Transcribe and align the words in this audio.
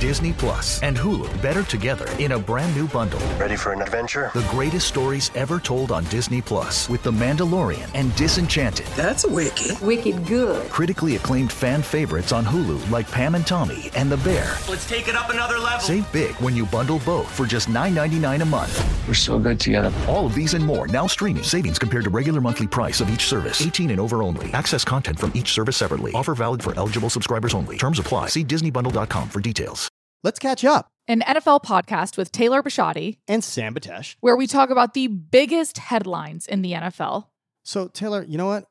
Disney 0.00 0.32
Plus 0.32 0.82
and 0.82 0.96
Hulu 0.96 1.42
better 1.42 1.62
together 1.62 2.08
in 2.18 2.32
a 2.32 2.38
brand 2.38 2.74
new 2.74 2.88
bundle. 2.88 3.20
Ready 3.38 3.54
for 3.54 3.74
an 3.74 3.82
adventure? 3.82 4.30
The 4.32 4.46
greatest 4.50 4.88
stories 4.88 5.30
ever 5.34 5.60
told 5.60 5.92
on 5.92 6.04
Disney 6.04 6.40
Plus 6.40 6.88
with 6.88 7.02
The 7.02 7.12
Mandalorian 7.12 7.86
and 7.92 8.16
Disenchanted. 8.16 8.86
That's 8.96 9.26
wicked. 9.26 9.78
Wicked 9.82 10.26
good. 10.26 10.70
Critically 10.70 11.16
acclaimed 11.16 11.52
fan 11.52 11.82
favorites 11.82 12.32
on 12.32 12.46
Hulu 12.46 12.90
like 12.90 13.10
Pam 13.10 13.34
and 13.34 13.46
Tommy 13.46 13.90
and 13.94 14.10
The 14.10 14.16
Bear. 14.18 14.56
Let's 14.70 14.88
take 14.88 15.06
it 15.06 15.14
up 15.14 15.28
another 15.28 15.58
level. 15.58 15.80
Save 15.80 16.10
big 16.12 16.34
when 16.36 16.56
you 16.56 16.64
bundle 16.64 17.00
both 17.04 17.30
for 17.30 17.44
just 17.44 17.68
$9.99 17.68 18.40
a 18.40 18.44
month. 18.46 19.06
We're 19.06 19.12
so 19.12 19.38
good 19.38 19.60
together. 19.60 19.92
All 20.08 20.24
of 20.24 20.34
these 20.34 20.54
and 20.54 20.64
more 20.64 20.88
now 20.88 21.06
streaming. 21.08 21.42
Savings 21.42 21.78
compared 21.78 22.04
to 22.04 22.10
regular 22.10 22.40
monthly 22.40 22.66
price 22.66 23.02
of 23.02 23.10
each 23.10 23.26
service. 23.26 23.60
18 23.60 23.90
and 23.90 24.00
over 24.00 24.22
only. 24.22 24.50
Access 24.54 24.82
content 24.82 25.18
from 25.18 25.30
each 25.34 25.52
service 25.52 25.76
separately. 25.76 26.12
Offer 26.14 26.34
valid 26.34 26.62
for 26.62 26.74
eligible 26.78 27.10
subscribers 27.10 27.52
only. 27.52 27.76
Terms 27.76 27.98
apply. 27.98 28.28
See 28.28 28.44
DisneyBundle.com 28.44 29.28
for 29.28 29.40
details. 29.40 29.89
Let's 30.22 30.38
catch 30.38 30.64
up. 30.64 30.90
An 31.08 31.20
NFL 31.26 31.64
podcast 31.64 32.16
with 32.16 32.30
Taylor 32.30 32.62
Bisciotti, 32.62 33.16
And 33.26 33.42
Sam 33.42 33.74
Batesh. 33.74 34.16
where 34.20 34.36
we 34.36 34.46
talk 34.46 34.70
about 34.70 34.92
the 34.94 35.06
biggest 35.08 35.78
headlines 35.78 36.46
in 36.46 36.62
the 36.62 36.72
NFL. 36.72 37.26
So, 37.62 37.88
Taylor, 37.88 38.22
you 38.28 38.36
know 38.38 38.46
what? 38.46 38.66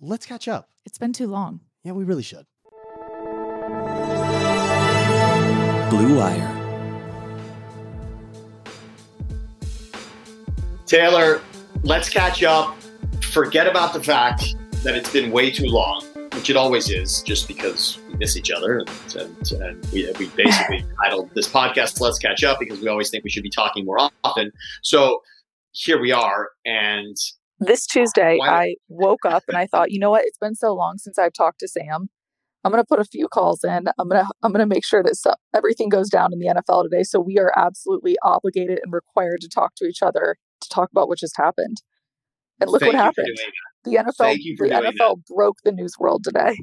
Let's 0.00 0.26
catch 0.26 0.48
up. 0.48 0.70
It's 0.84 0.98
been 0.98 1.12
too 1.12 1.26
long. 1.26 1.60
Yeah, 1.84 1.92
we 1.92 2.04
really 2.04 2.22
should. 2.22 2.46
Blue 5.90 6.16
Wire. 6.16 6.52
Taylor, 10.86 11.40
let's 11.82 12.08
catch 12.08 12.42
up. 12.42 12.76
Forget 13.32 13.66
about 13.66 13.92
the 13.92 14.02
fact 14.02 14.54
that 14.82 14.94
it's 14.94 15.12
been 15.12 15.30
way 15.30 15.50
too 15.50 15.66
long, 15.66 16.02
which 16.32 16.48
it 16.50 16.56
always 16.56 16.90
is, 16.90 17.22
just 17.22 17.48
because 17.48 17.98
we 18.05 18.05
miss 18.18 18.36
each 18.36 18.50
other. 18.50 18.78
And, 18.78 18.90
and, 19.16 19.52
and 19.52 19.86
we, 19.92 20.10
we 20.18 20.26
basically 20.28 20.84
titled 21.02 21.30
this 21.34 21.48
podcast 21.48 22.00
Let's 22.00 22.18
Catch 22.18 22.44
Up 22.44 22.58
because 22.58 22.80
we 22.80 22.88
always 22.88 23.10
think 23.10 23.24
we 23.24 23.30
should 23.30 23.42
be 23.42 23.50
talking 23.50 23.84
more 23.84 23.98
often. 24.24 24.52
So 24.82 25.20
here 25.72 26.00
we 26.00 26.12
are. 26.12 26.48
And 26.64 27.16
This 27.60 27.86
Tuesday, 27.86 28.38
I 28.42 28.76
woke 28.88 29.24
up 29.24 29.44
and 29.48 29.56
I 29.56 29.66
thought, 29.66 29.90
you 29.90 29.98
know 29.98 30.10
what? 30.10 30.24
It's 30.24 30.38
been 30.38 30.54
so 30.54 30.74
long 30.74 30.98
since 30.98 31.18
I've 31.18 31.32
talked 31.32 31.60
to 31.60 31.68
Sam. 31.68 32.08
I'm 32.64 32.72
going 32.72 32.82
to 32.82 32.86
put 32.88 32.98
a 32.98 33.04
few 33.04 33.28
calls 33.28 33.62
in. 33.62 33.86
I'm 33.98 34.08
going 34.08 34.24
to 34.24 34.30
I'm 34.42 34.52
going 34.52 34.66
to 34.68 34.74
make 34.74 34.84
sure 34.84 35.00
that 35.02 35.14
so, 35.14 35.34
everything 35.54 35.88
goes 35.88 36.08
down 36.08 36.32
in 36.32 36.40
the 36.40 36.46
NFL 36.46 36.82
today. 36.82 37.04
So 37.04 37.20
we 37.20 37.38
are 37.38 37.52
absolutely 37.56 38.16
obligated 38.24 38.80
and 38.82 38.92
required 38.92 39.40
to 39.42 39.48
talk 39.48 39.76
to 39.76 39.84
each 39.84 40.02
other 40.02 40.36
to 40.62 40.68
talk 40.68 40.90
about 40.90 41.06
what 41.06 41.18
just 41.18 41.36
happened. 41.36 41.76
And 42.60 42.70
look 42.70 42.80
thank 42.80 42.94
what 42.94 43.04
happened. 43.04 43.36
The 43.84 43.96
NFL 43.96 44.16
Thank 44.16 44.40
you 44.42 44.56
for 44.58 44.66
the 44.68 44.74
NFL 44.74 45.26
broke 45.32 45.58
the 45.62 45.70
news 45.70 45.92
world 45.98 46.24
today. 46.24 46.56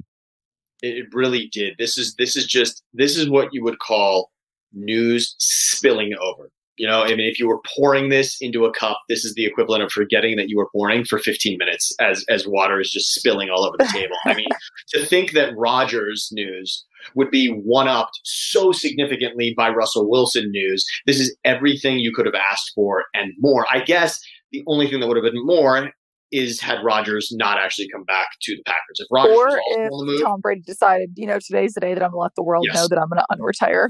It 0.84 1.08
really 1.14 1.48
did. 1.54 1.76
This 1.80 1.98
is 1.98 2.14
this 2.16 2.36
is 2.36 2.46
just 2.46 2.84
this 2.94 3.18
is 3.18 3.30
what 3.30 3.50
you 3.54 3.64
would 3.64 3.80
call 3.80 4.32
news 4.74 5.34
spilling 5.40 6.14
over. 6.22 6.52
You 6.76 6.88
know, 6.88 7.04
I 7.04 7.10
mean, 7.10 7.30
if 7.30 7.40
you 7.40 7.48
were 7.48 7.62
pouring 7.78 8.10
this 8.10 8.38
into 8.42 8.66
a 8.66 8.74
cup, 8.74 8.98
this 9.08 9.24
is 9.24 9.34
the 9.36 9.46
equivalent 9.46 9.84
of 9.84 9.92
forgetting 9.92 10.36
that 10.38 10.50
you 10.50 10.58
were 10.58 10.68
pouring 10.76 11.06
for 11.06 11.20
15 11.20 11.58
minutes 11.58 11.96
as 12.02 12.26
as 12.28 12.46
water 12.46 12.82
is 12.82 12.92
just 12.92 13.14
spilling 13.14 13.50
all 13.50 13.66
over 13.66 13.78
the 13.80 13.90
table. 13.94 14.18
I 14.26 14.34
mean, 14.34 14.50
to 14.90 15.06
think 15.06 15.32
that 15.32 15.54
Rodgers 15.56 16.28
news 16.34 16.84
would 17.16 17.32
be 17.32 17.48
one 17.48 17.88
upped 17.88 18.20
so 18.26 18.74
significantly 18.74 19.54
by 19.56 19.70
Russell 19.70 20.10
Wilson 20.10 20.52
news. 20.52 20.86
This 21.06 21.20
is 21.20 21.34
everything 21.46 22.00
you 22.00 22.12
could 22.14 22.26
have 22.26 22.36
asked 22.36 22.74
for 22.76 23.06
and 23.14 23.32
more. 23.40 23.66
I 23.72 23.80
guess 23.80 24.20
the 24.52 24.64
only 24.68 24.90
thing 24.90 25.00
that 25.00 25.08
would 25.08 25.18
have 25.18 25.32
been 25.32 25.46
more 25.46 25.94
is 26.34 26.60
had 26.60 26.80
Rodgers 26.84 27.30
not 27.32 27.58
actually 27.60 27.88
come 27.94 28.04
back 28.04 28.28
to 28.42 28.56
the 28.56 28.64
Packers. 28.66 29.00
If 29.00 29.08
Rodgers 29.12 29.38
or 29.38 29.62
if 29.68 29.90
move, 29.92 30.22
Tom 30.24 30.42
Brady 30.42 30.62
decided, 30.62 31.12
you 31.16 31.28
know, 31.28 31.38
today's 31.40 31.74
the 31.74 31.82
day 31.82 31.94
that 31.94 32.04
I'm 32.04 32.12
going 32.12 32.18
to 32.20 32.24
let 32.24 32.36
the 32.36 32.44
world 32.44 32.66
Yes. 32.68 32.76
know 32.76 32.88
that 32.90 32.98
I'm 33.00 33.08
going 33.10 33.22
to 33.22 33.38
unretire. 33.38 33.88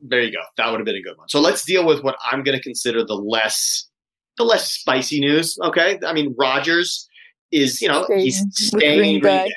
there 0.00 0.20
you 0.22 0.32
go. 0.32 0.38
That 0.56 0.70
would 0.70 0.80
have 0.80 0.84
been 0.86 0.96
a 0.96 1.02
good 1.02 1.16
one. 1.16 1.28
So 1.28 1.40
let's 1.40 1.64
deal 1.64 1.86
with 1.86 2.02
what 2.02 2.16
I'm 2.30 2.42
going 2.42 2.56
to 2.58 2.62
consider 2.62 3.04
the 3.04 3.14
less 3.14 3.88
the 4.36 4.44
less 4.44 4.70
spicy 4.70 5.20
news. 5.20 5.56
Okay, 5.64 5.98
I 6.06 6.12
mean 6.12 6.34
Rodgers 6.38 7.08
is 7.50 7.80
you 7.80 7.88
know 7.88 8.06
he's 8.14 8.36
Staying 8.36 8.46
with 8.46 8.54
staying 8.82 8.98
Green 8.98 9.14
in 9.16 9.20
Green 9.20 9.36
Bay. 9.38 9.44
Bay. 9.46 9.52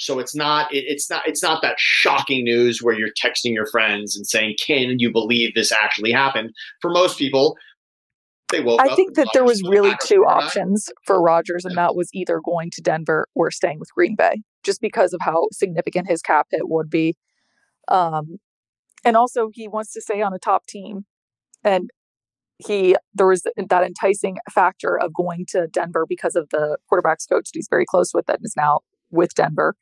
So 0.00 0.18
it's 0.20 0.34
not 0.34 0.72
it, 0.72 0.84
it's 0.86 1.10
not 1.10 1.26
it's 1.26 1.42
not 1.42 1.60
that 1.62 1.74
shocking 1.78 2.44
news 2.44 2.80
where 2.82 2.96
you're 2.98 3.10
texting 3.20 3.52
your 3.52 3.66
friends 3.66 4.16
and 4.16 4.26
saying, 4.26 4.54
"Can 4.64 4.96
you 4.98 5.10
believe 5.12 5.54
this 5.54 5.72
actually 5.72 6.12
happened?" 6.12 6.50
For 6.80 6.90
most 6.90 7.18
people, 7.18 7.56
they 8.50 8.60
woke 8.60 8.80
I 8.80 8.94
think 8.94 9.14
that 9.14 9.28
there 9.34 9.44
was 9.44 9.62
really 9.62 9.94
two 10.02 10.24
options 10.24 10.90
for 11.04 11.20
Rodgers, 11.20 11.64
and 11.64 11.76
that 11.76 11.94
was 11.94 12.08
either 12.14 12.40
going 12.44 12.70
to 12.72 12.82
Denver 12.82 13.26
or 13.34 13.50
staying 13.50 13.78
with 13.78 13.92
Green 13.94 14.16
Bay, 14.16 14.42
just 14.62 14.80
because 14.80 15.12
of 15.12 15.20
how 15.22 15.48
significant 15.52 16.08
his 16.08 16.22
cap 16.22 16.46
hit 16.50 16.62
would 16.68 16.88
be. 16.88 17.16
Um, 17.88 18.38
and 19.04 19.16
also, 19.16 19.50
he 19.52 19.68
wants 19.68 19.92
to 19.92 20.00
stay 20.00 20.22
on 20.22 20.32
a 20.32 20.38
top 20.38 20.66
team, 20.66 21.04
and 21.62 21.90
he 22.58 22.96
there 23.14 23.26
was 23.26 23.42
that 23.42 23.84
enticing 23.84 24.38
factor 24.50 24.98
of 24.98 25.14
going 25.14 25.46
to 25.50 25.68
Denver 25.68 26.06
because 26.08 26.34
of 26.34 26.48
the 26.50 26.78
quarterbacks 26.90 27.28
coach 27.28 27.50
that 27.50 27.52
he's 27.54 27.68
very 27.70 27.84
close 27.86 28.12
with 28.12 28.26
that 28.26 28.40
is 28.42 28.54
now 28.56 28.80
with 29.10 29.34
Denver. 29.34 29.76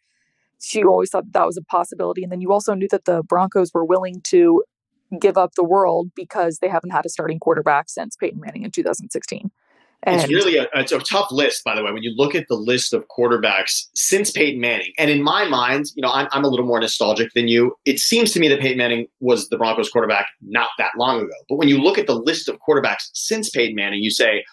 She 0.60 0.82
always 0.84 1.10
thought 1.10 1.24
that, 1.24 1.32
that 1.32 1.46
was 1.46 1.56
a 1.56 1.62
possibility, 1.62 2.22
and 2.22 2.32
then 2.32 2.40
you 2.40 2.52
also 2.52 2.74
knew 2.74 2.88
that 2.90 3.04
the 3.04 3.22
Broncos 3.22 3.72
were 3.72 3.84
willing 3.84 4.20
to 4.24 4.64
give 5.20 5.36
up 5.36 5.54
the 5.54 5.64
world 5.64 6.10
because 6.14 6.58
they 6.58 6.68
haven't 6.68 6.90
had 6.90 7.06
a 7.06 7.08
starting 7.08 7.38
quarterback 7.38 7.88
since 7.88 8.16
Peyton 8.16 8.40
Manning 8.40 8.62
in 8.62 8.70
2016. 8.70 9.50
And 10.02 10.20
It's 10.20 10.30
really 10.30 10.56
a, 10.56 10.68
it's 10.74 10.92
a 10.92 10.98
tough 11.00 11.32
list, 11.32 11.64
by 11.64 11.74
the 11.74 11.82
way, 11.82 11.90
when 11.90 12.02
you 12.02 12.12
look 12.16 12.34
at 12.34 12.46
the 12.48 12.54
list 12.54 12.92
of 12.92 13.06
quarterbacks 13.08 13.86
since 13.94 14.30
Peyton 14.30 14.60
Manning. 14.60 14.92
And 14.98 15.10
in 15.10 15.22
my 15.22 15.48
mind, 15.48 15.86
you 15.96 16.02
know, 16.02 16.10
I'm, 16.12 16.28
I'm 16.30 16.44
a 16.44 16.48
little 16.48 16.66
more 16.66 16.78
nostalgic 16.78 17.32
than 17.34 17.48
you. 17.48 17.74
It 17.84 17.98
seems 17.98 18.32
to 18.32 18.40
me 18.40 18.46
that 18.48 18.60
Peyton 18.60 18.78
Manning 18.78 19.06
was 19.20 19.48
the 19.48 19.56
Broncos 19.56 19.90
quarterback 19.90 20.26
not 20.42 20.68
that 20.78 20.92
long 20.96 21.22
ago. 21.22 21.34
But 21.48 21.56
when 21.56 21.68
you 21.68 21.78
look 21.78 21.98
at 21.98 22.06
the 22.06 22.14
list 22.14 22.48
of 22.48 22.58
quarterbacks 22.66 23.08
since 23.14 23.50
Peyton 23.50 23.74
Manning, 23.74 24.02
you 24.02 24.10
say, 24.10 24.44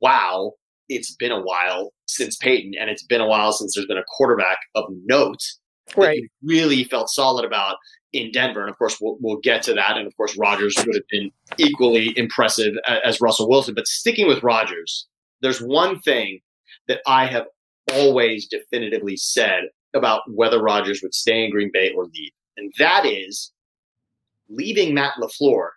wow, 0.00 0.52
it's 0.88 1.14
been 1.16 1.32
a 1.32 1.40
while 1.40 1.92
since 2.06 2.36
Peyton, 2.36 2.72
and 2.78 2.90
it's 2.90 3.02
been 3.02 3.20
a 3.20 3.26
while 3.26 3.52
since 3.52 3.74
there's 3.74 3.86
been 3.86 3.98
a 3.98 4.04
quarterback 4.16 4.58
of 4.74 4.84
note 5.04 5.40
that 5.88 5.96
right. 5.96 6.18
you 6.18 6.28
really 6.44 6.84
felt 6.84 7.08
solid 7.08 7.44
about 7.44 7.76
in 8.12 8.30
Denver. 8.30 8.60
And 8.60 8.70
of 8.70 8.78
course, 8.78 8.98
we'll, 9.00 9.16
we'll 9.20 9.40
get 9.40 9.62
to 9.64 9.74
that. 9.74 9.96
And 9.96 10.06
of 10.06 10.16
course, 10.16 10.36
Rodgers 10.36 10.74
would 10.76 10.94
have 10.94 11.08
been 11.10 11.30
equally 11.58 12.16
impressive 12.16 12.74
a- 12.86 13.06
as 13.06 13.20
Russell 13.20 13.48
Wilson. 13.48 13.74
But 13.74 13.86
sticking 13.86 14.26
with 14.28 14.42
Rodgers, 14.42 15.06
there's 15.40 15.60
one 15.60 15.98
thing 16.00 16.40
that 16.88 17.00
I 17.06 17.26
have 17.26 17.46
always 17.92 18.46
definitively 18.46 19.16
said 19.16 19.64
about 19.94 20.22
whether 20.28 20.62
Rodgers 20.62 21.00
would 21.02 21.14
stay 21.14 21.44
in 21.44 21.50
Green 21.50 21.70
Bay 21.72 21.92
or 21.96 22.04
leave. 22.04 22.32
And 22.56 22.72
that 22.78 23.04
is 23.06 23.52
leaving 24.48 24.94
Matt 24.94 25.14
LaFleur 25.20 25.68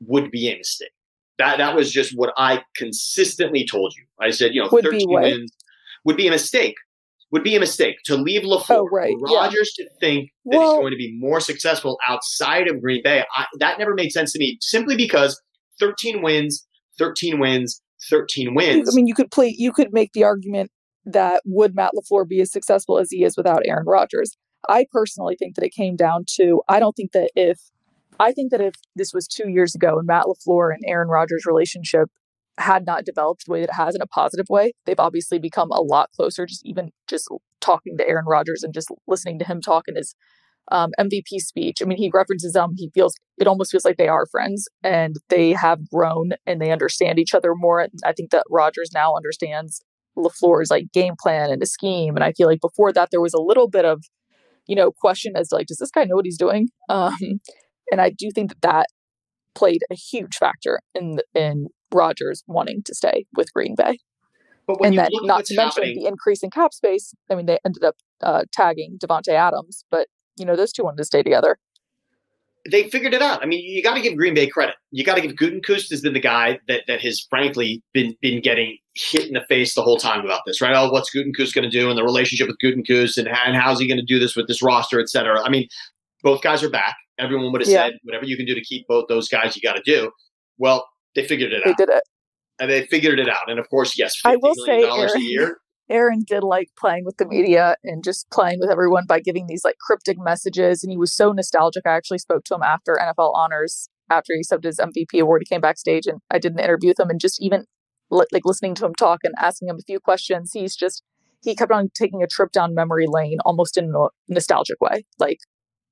would 0.00 0.30
be 0.30 0.50
a 0.50 0.56
mistake. 0.56 0.90
That 1.38 1.58
that 1.58 1.74
was 1.74 1.90
just 1.90 2.16
what 2.16 2.32
I 2.36 2.62
consistently 2.76 3.66
told 3.66 3.94
you. 3.96 4.04
I 4.20 4.30
said, 4.30 4.54
you 4.54 4.62
know, 4.62 4.68
Would 4.70 4.84
13 4.84 5.08
wins 5.10 5.52
would 6.04 6.16
be 6.16 6.28
a 6.28 6.30
mistake. 6.30 6.76
Would 7.34 7.42
be 7.42 7.56
a 7.56 7.60
mistake 7.60 7.96
to 8.04 8.16
leave 8.16 8.42
LaFleur. 8.42 8.64
Oh, 8.70 8.88
right, 8.92 9.12
For 9.18 9.28
yeah. 9.28 9.48
To 9.48 9.88
think 10.00 10.30
that 10.44 10.56
Well- 10.56 10.74
he's 10.74 10.80
going 10.80 10.92
to 10.92 10.96
be 10.96 11.16
more 11.18 11.40
successful 11.40 11.98
outside 12.06 12.68
of 12.68 12.80
Green 12.80 13.02
Bay, 13.02 13.24
I, 13.34 13.46
that 13.58 13.76
never 13.76 13.92
made 13.92 14.12
sense 14.12 14.32
to 14.34 14.38
me. 14.38 14.56
Simply 14.60 14.94
because 14.96 15.42
13 15.80 16.22
wins, 16.22 16.64
13 16.96 17.40
wins, 17.40 17.82
13 18.08 18.54
wins. 18.54 18.88
I 18.88 18.94
mean, 18.94 19.08
you 19.08 19.14
could 19.14 19.32
play. 19.32 19.52
You 19.58 19.72
could 19.72 19.92
make 19.92 20.12
the 20.12 20.22
argument 20.22 20.70
that 21.06 21.42
would 21.44 21.74
Matt 21.74 21.90
Lafleur 21.96 22.28
be 22.28 22.40
as 22.40 22.52
successful 22.52 23.00
as 23.00 23.10
he 23.10 23.24
is 23.24 23.36
without 23.36 23.62
Aaron 23.66 23.86
Rodgers? 23.86 24.36
I 24.68 24.86
personally 24.92 25.34
think 25.36 25.56
that 25.56 25.64
it 25.64 25.72
came 25.72 25.96
down 25.96 26.26
to. 26.36 26.62
I 26.68 26.78
don't 26.78 26.94
think 26.94 27.10
that 27.12 27.30
if. 27.34 27.58
I 28.20 28.30
think 28.30 28.52
that 28.52 28.60
if 28.60 28.74
this 28.94 29.12
was 29.12 29.26
two 29.26 29.48
years 29.48 29.74
ago 29.74 29.98
and 29.98 30.06
Matt 30.06 30.26
Lafleur 30.26 30.72
and 30.72 30.84
Aaron 30.86 31.08
Rodgers' 31.08 31.46
relationship 31.46 32.10
had 32.58 32.86
not 32.86 33.04
developed 33.04 33.46
the 33.46 33.52
way 33.52 33.60
that 33.60 33.70
it 33.70 33.74
has 33.74 33.94
in 33.94 34.02
a 34.02 34.06
positive 34.06 34.46
way, 34.48 34.72
they've 34.86 35.00
obviously 35.00 35.38
become 35.38 35.70
a 35.70 35.80
lot 35.80 36.10
closer. 36.14 36.46
Just 36.46 36.64
even 36.64 36.90
just 37.08 37.28
talking 37.60 37.96
to 37.96 38.08
Aaron 38.08 38.26
Rodgers 38.26 38.62
and 38.62 38.72
just 38.72 38.88
listening 39.06 39.38
to 39.40 39.44
him 39.44 39.60
talk 39.60 39.84
in 39.88 39.96
his 39.96 40.14
um, 40.70 40.92
MVP 40.98 41.38
speech. 41.38 41.78
I 41.82 41.84
mean, 41.84 41.98
he 41.98 42.10
references 42.12 42.52
them. 42.52 42.72
he 42.76 42.90
feels 42.94 43.14
it 43.38 43.46
almost 43.46 43.70
feels 43.70 43.84
like 43.84 43.96
they 43.96 44.08
are 44.08 44.26
friends 44.26 44.68
and 44.82 45.16
they 45.28 45.52
have 45.52 45.90
grown 45.90 46.32
and 46.46 46.60
they 46.60 46.70
understand 46.70 47.18
each 47.18 47.34
other 47.34 47.54
more. 47.54 47.86
I 48.04 48.12
think 48.12 48.30
that 48.30 48.44
Rodgers 48.50 48.90
now 48.94 49.14
understands 49.14 49.82
LaFleur's 50.16 50.70
like 50.70 50.92
game 50.92 51.14
plan 51.20 51.50
and 51.50 51.60
his 51.60 51.72
scheme. 51.72 52.14
And 52.14 52.24
I 52.24 52.32
feel 52.32 52.46
like 52.46 52.60
before 52.60 52.92
that 52.92 53.10
there 53.10 53.20
was 53.20 53.34
a 53.34 53.40
little 53.40 53.68
bit 53.68 53.84
of, 53.84 54.04
you 54.66 54.76
know, 54.76 54.92
question 54.92 55.32
as 55.36 55.48
to, 55.48 55.56
like, 55.56 55.66
does 55.66 55.78
this 55.78 55.90
guy 55.90 56.04
know 56.04 56.14
what 56.14 56.24
he's 56.24 56.38
doing? 56.38 56.68
Um, 56.88 57.16
and 57.90 58.00
I 58.00 58.10
do 58.10 58.30
think 58.34 58.50
that 58.50 58.60
that 58.62 58.86
played 59.54 59.82
a 59.90 59.94
huge 59.94 60.36
factor 60.36 60.80
in 60.94 61.18
in 61.34 61.68
Rodgers 61.92 62.42
wanting 62.46 62.82
to 62.84 62.94
stay 62.94 63.26
with 63.36 63.52
Green 63.52 63.74
Bay. 63.76 63.98
but 64.66 64.80
when 64.80 64.90
and 64.90 64.98
then 64.98 65.08
not 65.22 65.44
to 65.46 65.54
mention 65.56 65.82
happening, 65.84 66.00
the 66.02 66.08
increase 66.08 66.42
in 66.42 66.50
cap 66.50 66.72
space. 66.72 67.14
I 67.30 67.34
mean, 67.34 67.46
they 67.46 67.58
ended 67.64 67.84
up 67.84 67.96
uh, 68.22 68.44
tagging 68.52 68.98
Davante 68.98 69.28
Adams, 69.28 69.84
but 69.90 70.08
you 70.36 70.44
know 70.44 70.56
those 70.56 70.72
two 70.72 70.84
wanted 70.84 70.98
to 70.98 71.04
stay 71.04 71.22
together. 71.22 71.58
they 72.70 72.88
figured 72.88 73.12
it 73.12 73.20
out. 73.20 73.42
I 73.42 73.46
mean, 73.46 73.62
you 73.62 73.82
got 73.82 73.94
to 73.94 74.00
give 74.00 74.16
Green 74.16 74.32
Bay 74.34 74.46
credit. 74.46 74.74
You 74.90 75.04
got 75.04 75.16
to 75.16 75.20
give 75.20 75.32
Gutekunst 75.36 75.90
has 75.90 76.00
been 76.00 76.14
the 76.14 76.20
guy 76.20 76.58
that 76.66 76.82
that 76.88 77.00
has 77.02 77.20
frankly 77.28 77.82
been 77.92 78.16
been 78.22 78.40
getting 78.40 78.78
hit 78.94 79.26
in 79.26 79.34
the 79.34 79.44
face 79.48 79.74
the 79.74 79.82
whole 79.82 79.98
time 79.98 80.24
about 80.24 80.40
this, 80.46 80.60
right? 80.60 80.74
Oh, 80.74 80.90
what's 80.90 81.14
Gutekunst 81.14 81.54
going 81.54 81.68
to 81.70 81.78
do, 81.78 81.90
and 81.90 81.98
the 81.98 82.02
relationship 82.04 82.48
with 82.48 82.56
Gutekunst, 82.64 83.18
and, 83.18 83.28
and 83.28 83.54
how's 83.54 83.80
he 83.80 83.86
going 83.86 84.00
to 84.00 84.04
do 84.04 84.18
this 84.18 84.34
with 84.34 84.48
this 84.48 84.62
roster, 84.62 84.98
et 84.98 85.08
cetera. 85.10 85.42
I 85.42 85.50
mean, 85.50 85.68
both 86.22 86.40
guys 86.42 86.62
are 86.62 86.70
back. 86.70 86.96
Everyone 87.18 87.52
would 87.52 87.60
have 87.60 87.68
Yeah. 87.68 87.86
said, 87.86 87.92
whatever 88.02 88.24
you 88.24 88.36
can 88.36 88.46
do 88.46 88.54
to 88.54 88.60
keep 88.62 88.86
both 88.88 89.06
those 89.08 89.28
guys, 89.28 89.54
you 89.56 89.62
got 89.62 89.74
to 89.76 89.82
do. 89.84 90.10
Well, 90.58 90.86
they 91.14 91.24
figured 91.26 91.52
it 91.52 91.62
They 91.64 91.70
out. 91.70 91.76
did 91.76 91.88
it. 91.88 92.02
And 92.60 92.70
they 92.70 92.86
figured 92.86 93.18
it 93.18 93.28
out. 93.28 93.48
And 93.48 93.58
of 93.58 93.68
course, 93.68 93.96
yes, 93.98 94.14
I 94.24 94.36
$50 94.36 94.40
will 94.42 94.54
say, 94.66 94.82
dollars 94.82 95.12
a 95.12 95.14
Aaron- 95.16 95.26
year. 95.30 95.56
Aaron 95.90 96.22
did 96.26 96.42
like 96.42 96.68
playing 96.78 97.04
with 97.04 97.18
the 97.18 97.26
media 97.26 97.76
and 97.84 98.02
just 98.02 98.30
playing 98.30 98.58
with 98.58 98.70
everyone 98.70 99.04
by 99.06 99.20
giving 99.20 99.46
these 99.48 99.64
like 99.64 99.76
cryptic 99.78 100.16
messages. 100.18 100.82
And 100.82 100.90
he 100.90 100.96
was 100.96 101.14
so 101.14 101.30
nostalgic. 101.32 101.82
I 101.86 101.90
actually 101.92 102.18
spoke 102.18 102.44
to 102.44 102.54
him 102.54 102.62
after 102.62 102.98
NFL 103.00 103.34
honors, 103.34 103.88
after 104.10 104.32
he 104.32 104.40
accepted 104.40 104.68
his 104.68 104.78
MVP 104.78 105.20
award. 105.20 105.42
He 105.46 105.54
came 105.54 105.60
backstage 105.60 106.06
and 106.06 106.20
I 106.30 106.38
did 106.38 106.52
an 106.54 106.58
interview 106.58 106.88
with 106.90 107.00
him 107.00 107.10
and 107.10 107.20
just 107.20 107.40
even 107.42 107.66
li- 108.10 108.24
like 108.32 108.46
listening 108.46 108.74
to 108.76 108.86
him 108.86 108.94
talk 108.94 109.20
and 109.24 109.34
asking 109.38 109.68
him 109.68 109.76
a 109.76 109.82
few 109.86 110.00
questions. 110.00 110.52
He's 110.54 110.74
just, 110.74 111.02
he 111.42 111.54
kept 111.54 111.70
on 111.72 111.90
taking 111.94 112.22
a 112.22 112.26
trip 112.26 112.50
down 112.50 112.74
memory 112.74 113.04
lane 113.06 113.38
almost 113.44 113.76
in 113.76 113.92
a 113.94 114.08
nostalgic 114.26 114.80
way. 114.80 115.04
Like, 115.18 115.38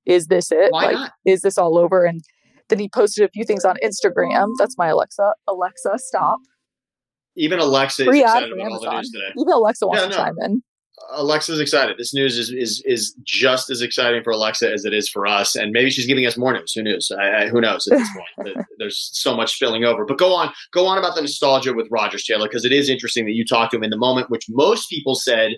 is 0.07 0.27
this 0.27 0.51
it? 0.53 0.71
Why 0.73 0.87
like, 0.87 0.95
not? 0.95 1.13
is 1.27 1.43
this 1.43 1.59
all 1.59 1.79
over? 1.79 2.05
And 2.05 2.23
then 2.69 2.79
he 2.79 2.89
posted 2.89 3.25
a 3.25 3.29
few 3.31 3.45
things 3.45 3.65
on 3.65 3.77
Instagram. 3.85 4.49
That's 4.59 4.77
my 4.79 4.89
Alexa. 4.89 5.35
Alexa, 5.49 5.99
stop. 5.99 6.39
Even 7.37 7.59
Alexa 7.59 8.05
Free 8.05 8.23
ad 8.23 8.45
excited 8.45 8.51
from 8.51 8.61
about 8.61 8.73
all 8.73 8.81
the 8.81 8.87
Amazon. 8.87 8.97
news 9.01 9.11
today. 9.11 9.33
Even 9.39 9.53
Alexa 9.53 9.87
wants 9.87 10.03
Yeah, 10.03 10.09
to 10.09 10.17
no. 10.17 10.17
chime 10.17 10.35
in. 10.45 10.63
Alexa's 11.15 11.59
excited. 11.59 11.97
This 11.99 12.15
news 12.15 12.39
is, 12.39 12.51
is 12.51 12.83
is 12.85 13.15
just 13.25 13.71
as 13.71 13.81
exciting 13.81 14.23
for 14.23 14.31
Alexa 14.31 14.71
as 14.71 14.85
it 14.85 14.93
is 14.95 15.09
for 15.09 15.27
us, 15.27 15.57
and 15.57 15.73
maybe 15.73 15.91
she's 15.91 16.07
giving 16.07 16.27
us 16.27 16.37
more 16.37 16.53
news. 16.53 16.73
Who 16.75 16.83
knows? 16.83 17.11
I, 17.19 17.43
I, 17.45 17.49
who 17.49 17.61
knows 17.61 17.89
at 17.89 17.99
this 17.99 18.09
point? 18.39 18.57
There's 18.79 19.11
so 19.13 19.35
much 19.35 19.55
spilling 19.55 19.85
over. 19.85 20.05
But 20.05 20.19
go 20.19 20.33
on, 20.35 20.53
go 20.73 20.87
on 20.87 20.99
about 20.99 21.15
the 21.17 21.23
nostalgia 21.23 21.73
with 21.73 21.89
Rodgers 21.91 22.25
Taylor 22.25 22.47
because 22.47 22.65
it 22.65 22.73
is 22.73 22.89
interesting 22.89 23.25
that 23.25 23.33
you 23.33 23.45
talked 23.45 23.73
to 23.73 23.79
him 23.79 23.85
in 23.85 23.91
the 23.91 23.97
moment, 23.97 24.31
which 24.31 24.45
most 24.49 24.89
people 24.91 25.15
said 25.15 25.53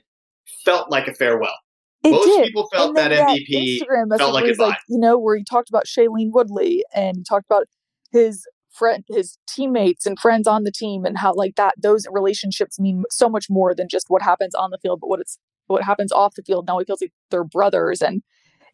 felt 0.64 0.90
like 0.90 1.08
a 1.08 1.14
farewell. 1.14 1.56
It 2.04 2.10
Most 2.10 2.26
did. 2.26 2.46
people 2.46 2.68
felt 2.72 2.94
that 2.96 3.10
MVP 3.10 3.80
Instagram 3.80 4.16
felt 4.18 4.34
like 4.34 4.58
like, 4.58 4.78
you 4.88 4.98
know, 4.98 5.18
where 5.18 5.36
he 5.36 5.44
talked 5.44 5.70
about 5.70 5.86
Shailene 5.86 6.30
Woodley 6.32 6.84
and 6.94 7.16
he 7.16 7.24
talked 7.24 7.46
about 7.46 7.66
his 8.12 8.46
friend, 8.70 9.04
his 9.08 9.38
teammates 9.48 10.04
and 10.04 10.18
friends 10.18 10.46
on 10.46 10.64
the 10.64 10.70
team, 10.70 11.04
and 11.04 11.18
how 11.18 11.32
like 11.32 11.54
that 11.56 11.74
those 11.80 12.06
relationships 12.10 12.78
mean 12.78 13.04
so 13.10 13.28
much 13.28 13.46
more 13.48 13.74
than 13.74 13.88
just 13.88 14.06
what 14.08 14.22
happens 14.22 14.54
on 14.54 14.70
the 14.70 14.78
field, 14.82 15.00
but 15.00 15.08
what 15.08 15.20
it's 15.20 15.38
what 15.66 15.82
happens 15.82 16.12
off 16.12 16.34
the 16.34 16.42
field. 16.42 16.66
Now 16.66 16.78
he 16.78 16.84
feels 16.84 17.00
like 17.00 17.12
they're 17.30 17.44
brothers, 17.44 18.02
and 18.02 18.22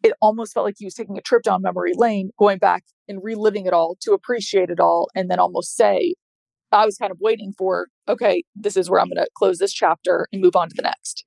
it 0.03 0.13
almost 0.21 0.53
felt 0.53 0.65
like 0.65 0.75
he 0.77 0.85
was 0.85 0.95
taking 0.95 1.17
a 1.17 1.21
trip 1.21 1.43
down 1.43 1.61
memory 1.61 1.93
lane, 1.95 2.31
going 2.37 2.57
back 2.57 2.83
and 3.07 3.23
reliving 3.23 3.65
it 3.65 3.73
all 3.73 3.97
to 4.01 4.13
appreciate 4.13 4.69
it 4.69 4.79
all, 4.79 5.09
and 5.15 5.29
then 5.29 5.39
almost 5.39 5.75
say, 5.75 6.15
I 6.71 6.85
was 6.85 6.97
kind 6.97 7.11
of 7.11 7.19
waiting 7.19 7.53
for, 7.57 7.87
okay, 8.07 8.43
this 8.55 8.77
is 8.77 8.89
where 8.89 8.99
I'm 8.99 9.07
going 9.07 9.17
to 9.17 9.27
close 9.35 9.57
this 9.59 9.73
chapter 9.73 10.27
and 10.31 10.41
move 10.41 10.55
on 10.55 10.69
to 10.69 10.75
the 10.75 10.81
next. 10.81 11.25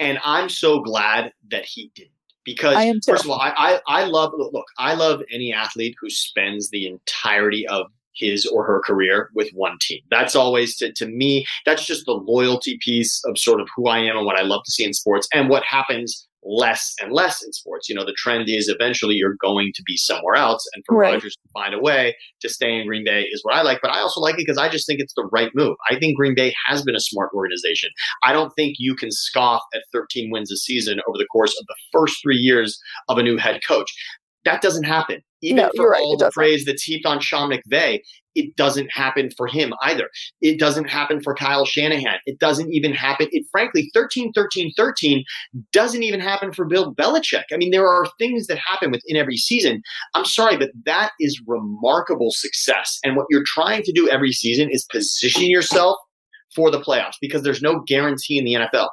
And 0.00 0.18
I'm 0.24 0.48
so 0.48 0.80
glad 0.80 1.32
that 1.50 1.64
he 1.64 1.92
didn't 1.94 2.10
because 2.44 2.76
first 3.06 3.24
of 3.24 3.30
all, 3.30 3.40
I, 3.40 3.52
I 3.56 3.80
I 3.86 4.04
love 4.04 4.32
look, 4.34 4.66
I 4.78 4.94
love 4.94 5.22
any 5.32 5.52
athlete 5.52 5.94
who 6.00 6.10
spends 6.10 6.70
the 6.70 6.86
entirety 6.86 7.66
of 7.68 7.86
his 8.14 8.46
or 8.46 8.64
her 8.64 8.80
career 8.80 9.30
with 9.34 9.50
one 9.52 9.78
team. 9.80 10.00
That's 10.10 10.34
always 10.34 10.76
to, 10.78 10.92
to 10.92 11.06
me, 11.06 11.46
that's 11.64 11.86
just 11.86 12.06
the 12.06 12.12
loyalty 12.12 12.78
piece 12.82 13.22
of 13.24 13.38
sort 13.38 13.60
of 13.60 13.68
who 13.76 13.86
I 13.86 13.98
am 13.98 14.16
and 14.16 14.26
what 14.26 14.38
I 14.38 14.42
love 14.42 14.62
to 14.64 14.72
see 14.72 14.84
in 14.84 14.92
sports 14.92 15.28
and 15.32 15.48
what 15.48 15.62
happens 15.64 16.26
less 16.42 16.94
and 17.00 17.12
less 17.12 17.42
in 17.42 17.52
sports. 17.52 17.88
You 17.88 17.94
know, 17.94 18.04
the 18.04 18.14
trend 18.16 18.44
is 18.48 18.68
eventually 18.68 19.14
you're 19.14 19.36
going 19.40 19.72
to 19.74 19.82
be 19.84 19.96
somewhere 19.96 20.34
else. 20.34 20.66
And 20.74 20.82
for 20.86 20.96
Right. 20.96 21.14
Rodgers 21.14 21.34
to 21.34 21.48
find 21.52 21.74
a 21.74 21.78
way 21.78 22.16
to 22.40 22.48
stay 22.48 22.74
in 22.74 22.86
Green 22.86 23.04
Bay 23.04 23.22
is 23.22 23.40
what 23.42 23.54
I 23.54 23.62
like. 23.62 23.80
But 23.82 23.90
I 23.90 24.00
also 24.00 24.20
like 24.20 24.34
it 24.34 24.46
because 24.46 24.58
I 24.58 24.68
just 24.68 24.86
think 24.86 25.00
it's 25.00 25.14
the 25.14 25.28
right 25.32 25.50
move. 25.54 25.76
I 25.90 25.98
think 25.98 26.16
Green 26.16 26.34
Bay 26.34 26.54
has 26.66 26.82
been 26.82 26.94
a 26.94 27.00
smart 27.00 27.30
organization. 27.34 27.90
I 28.22 28.32
don't 28.32 28.52
think 28.54 28.76
you 28.78 28.94
can 28.94 29.10
scoff 29.10 29.62
at 29.74 29.82
13 29.92 30.30
wins 30.30 30.50
a 30.52 30.56
season 30.56 31.00
over 31.08 31.18
the 31.18 31.26
course 31.26 31.54
of 31.58 31.66
the 31.66 31.76
first 31.92 32.16
three 32.22 32.36
years 32.36 32.78
of 33.08 33.18
a 33.18 33.22
new 33.22 33.36
head 33.36 33.60
coach. 33.66 33.92
That 34.44 34.62
doesn't 34.62 34.84
happen. 34.84 35.22
Even 35.42 35.56
No, 35.56 35.70
for 35.74 35.90
right, 35.90 36.00
all 36.02 36.16
the 36.16 36.30
praise 36.32 36.64
that's 36.66 36.82
heaped 36.82 37.06
on 37.06 37.20
Sean 37.20 37.50
McVay, 37.50 38.00
it 38.34 38.54
doesn't 38.56 38.90
happen 38.92 39.30
for 39.36 39.46
him 39.46 39.72
either. 39.82 40.08
It 40.40 40.58
doesn't 40.58 40.88
happen 40.88 41.22
for 41.22 41.34
Kyle 41.34 41.64
Shanahan. 41.64 42.18
It 42.26 42.38
doesn't 42.38 42.72
even 42.72 42.92
happen. 42.92 43.28
It 43.32 43.46
frankly, 43.50 43.90
13, 43.94 44.32
13, 44.32 44.72
13 44.76 45.24
doesn't 45.72 46.02
even 46.02 46.20
happen 46.20 46.52
for 46.52 46.66
Bill 46.66 46.94
Belichick. 46.94 47.44
I 47.52 47.56
mean, 47.56 47.70
there 47.70 47.88
are 47.88 48.06
things 48.18 48.46
that 48.48 48.58
happen 48.58 48.90
within 48.90 49.16
every 49.16 49.36
season. 49.36 49.82
I'm 50.14 50.26
sorry, 50.26 50.56
but 50.56 50.70
that 50.84 51.12
is 51.20 51.40
remarkable 51.46 52.30
success. 52.30 52.98
And 53.02 53.16
what 53.16 53.26
you're 53.30 53.44
trying 53.44 53.82
to 53.84 53.92
do 53.92 54.08
every 54.08 54.32
season 54.32 54.70
is 54.70 54.84
position 54.90 55.44
yourself 55.44 55.96
for 56.54 56.70
the 56.70 56.80
playoffs 56.80 57.16
because 57.20 57.42
there's 57.42 57.62
no 57.62 57.80
guarantee 57.86 58.38
in 58.38 58.44
the 58.44 58.54
NFL. 58.54 58.88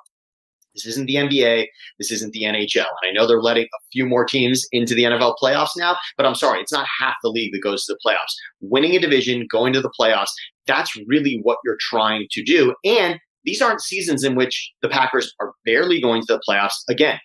This 0.78 0.94
isn't 0.94 1.08
the 1.08 1.16
NBA. 1.16 1.66
This 2.00 2.12
isn't 2.12 2.34
the 2.34 2.44
NHL. 2.44 2.86
And 3.02 3.10
I 3.10 3.12
know 3.12 3.28
they're 3.28 3.42
letting 3.42 3.66
a 3.66 3.80
few 3.92 4.06
more 4.06 4.26
teams 4.26 4.66
into 4.72 4.94
the 4.94 5.04
NFL 5.04 5.36
playoffs 5.42 5.72
now, 5.78 5.98
but 6.16 6.26
I'm 6.26 6.36
sorry, 6.36 6.62
it's 6.62 6.72
not 6.72 6.88
half 7.00 7.16
the 7.24 7.30
league 7.30 7.52
that 7.54 7.64
goes 7.64 7.86
to 7.86 7.94
the 7.94 8.00
playoffs. 8.06 8.34
Winning 8.62 8.96
a 8.96 9.00
division, 9.00 9.48
going 9.50 9.74
to 9.74 9.82
the 9.82 9.92
playoffs, 10.00 10.32
that's 10.68 10.96
really 11.08 11.40
what 11.44 11.58
you're 11.66 11.78
trying 11.80 12.28
to 12.32 12.44
do. 12.44 12.76
And 12.86 13.20
these 13.46 13.62
aren't 13.62 13.82
seasons 13.82 14.24
in 14.24 14.36
which 14.36 14.72
the 14.82 14.90
Packers 14.90 15.34
are 15.40 15.54
barely 15.66 16.02
going 16.02 16.22
to 16.22 16.34
the 16.34 16.42
playoffs. 16.48 16.84
Again, 16.90 17.20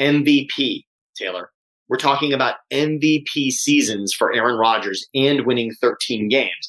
MVP, 0.00 0.82
Taylor. 1.16 1.50
We're 1.88 1.96
talking 1.96 2.32
about 2.34 2.56
MVP 2.70 3.50
seasons 3.50 4.12
for 4.12 4.34
Aaron 4.34 4.58
Rodgers 4.58 5.06
and 5.14 5.46
winning 5.46 5.72
13 5.80 6.28
games. 6.28 6.68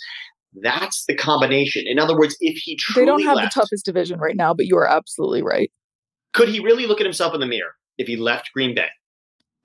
That's 0.61 1.05
the 1.07 1.15
combination. 1.15 1.83
In 1.87 1.99
other 1.99 2.17
words, 2.17 2.35
if 2.39 2.57
he 2.57 2.75
truly 2.77 3.05
They 3.05 3.11
don't 3.11 3.23
have 3.23 3.35
left, 3.35 3.53
the 3.53 3.61
toughest 3.61 3.85
division 3.85 4.19
right 4.19 4.35
now, 4.35 4.53
but 4.53 4.65
you 4.65 4.77
are 4.77 4.87
absolutely 4.87 5.43
right. 5.43 5.71
Could 6.33 6.49
he 6.49 6.59
really 6.59 6.85
look 6.85 6.99
at 6.99 7.05
himself 7.05 7.33
in 7.33 7.39
the 7.39 7.45
mirror 7.47 7.73
if 7.97 8.07
he 8.07 8.15
left 8.15 8.51
Green 8.53 8.75
Bay? 8.75 8.87